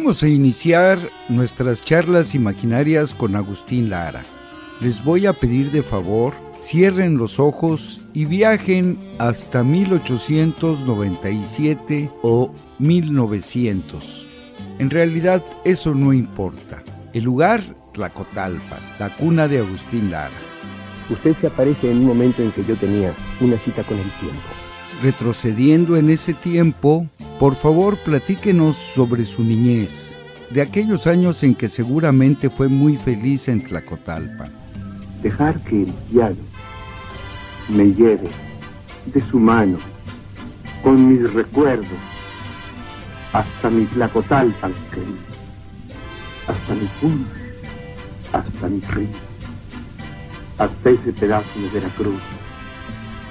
[0.06, 1.00] Vamos a iniciar
[1.30, 4.24] nuestras charlas imaginarias con Agustín Lara.
[4.80, 14.28] Les voy a pedir de favor, cierren los ojos y viajen hasta 1897 o 1900.
[14.78, 16.84] En realidad eso no importa.
[17.14, 20.38] El lugar, Tlacotalpan, la cuna de Agustín Lara.
[21.10, 24.38] Usted se aparece en un momento en que yo tenía una cita con el tiempo.
[25.02, 27.08] Retrocediendo en ese tiempo,
[27.40, 30.18] por favor platíquenos sobre su niñez,
[30.52, 34.54] de aquellos años en que seguramente fue muy feliz en Tlacotalpan.
[35.22, 36.36] Dejar que el piano
[37.68, 38.30] me lleve
[39.08, 39.78] de su mano
[40.82, 41.88] con mis recuerdos
[43.34, 45.18] hasta mi Tlacotalpan querido,
[46.48, 47.36] hasta mi punta,
[48.32, 49.08] hasta mi río,
[50.58, 52.22] hasta ese pedazo de Veracruz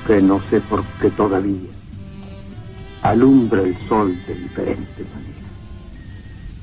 [0.07, 1.74] que no sé por qué todavía
[3.05, 5.49] alumbra el sol de diferente manera.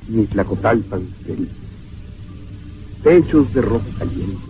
[0.07, 1.51] Mi Tlacotalpan feliz,
[3.03, 4.49] techos de rosa caliente,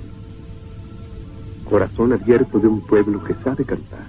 [1.70, 4.06] corazón abierto de un pueblo que sabe cantar.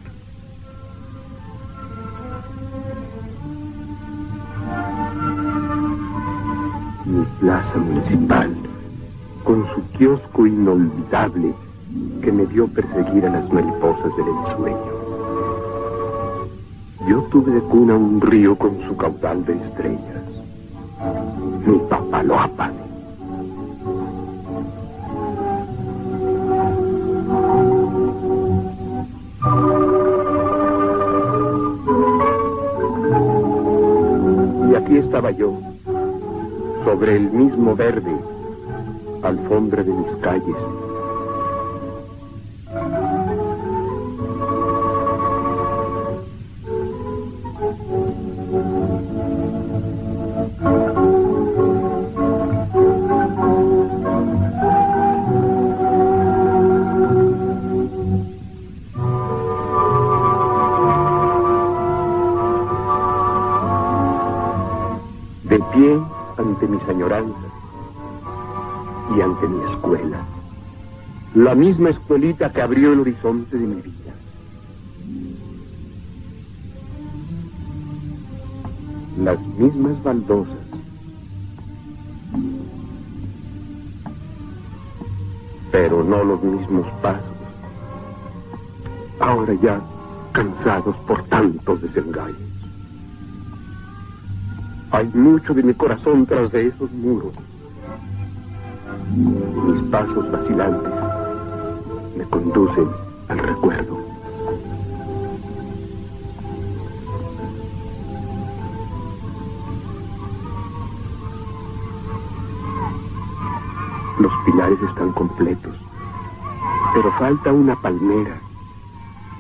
[7.05, 8.55] Mi plaza municipal,
[9.43, 11.53] con su kiosco inolvidable
[12.23, 15.02] que me vio perseguir a las mariposas del ensueño.
[17.07, 20.23] Yo tuve de cuna un río con su caudal de estrellas.
[21.67, 22.77] Mi papá lo apague.
[34.71, 35.59] Y aquí estaba yo,
[36.85, 38.17] sobre el mismo verde,
[39.23, 40.57] alfombra de mis calles,
[71.53, 74.15] La misma escuelita que abrió el horizonte de mi vida.
[79.23, 80.57] Las mismas baldosas.
[85.71, 87.37] Pero no los mismos pasos.
[89.21, 89.79] Ahora ya
[90.33, 92.39] cansados por tantos desengaños.
[94.91, 97.35] Hay mucho de mi corazón tras de esos muros.
[99.15, 101.12] Mis pasos vacilantes
[102.17, 102.89] me conducen
[103.29, 103.99] al recuerdo.
[114.19, 115.75] Los pilares están completos,
[116.95, 118.39] pero falta una palmera,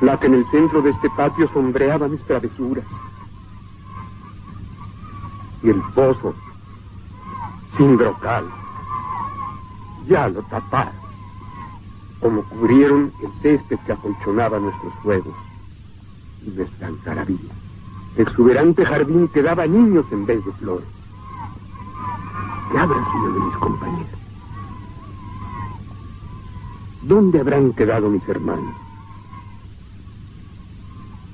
[0.01, 2.85] la que en el centro de este patio sombreaba mis travesuras.
[5.62, 6.35] Y el pozo,
[7.77, 8.45] sin brocal,
[10.09, 11.01] ya lo taparon,
[12.23, 15.35] como cubrieron el césped que acolchonaba nuestros juegos
[16.47, 17.51] y nuestra algarabía.
[18.16, 20.87] Exuberante jardín que daba niños en vez de flores.
[22.70, 24.07] ¿Qué habrá sido de mis compañeros?
[27.03, 28.77] ¿Dónde habrán quedado mis hermanos?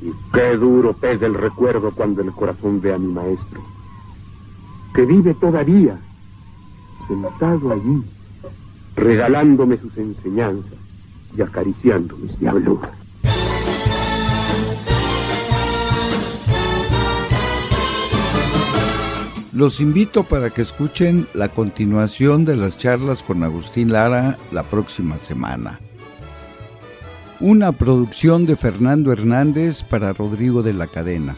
[0.01, 3.61] Y qué duro pesa el recuerdo cuando el corazón ve a mi maestro,
[4.95, 6.01] que vive todavía,
[7.07, 8.03] sentado allí,
[8.99, 10.79] regalándome sus enseñanzas
[11.37, 12.91] y acariciando mis diabluras.
[19.53, 25.19] Los invito para que escuchen la continuación de las charlas con Agustín Lara la próxima
[25.19, 25.81] semana.
[27.41, 31.35] Una producción de Fernando Hernández para Rodrigo de la Cadena.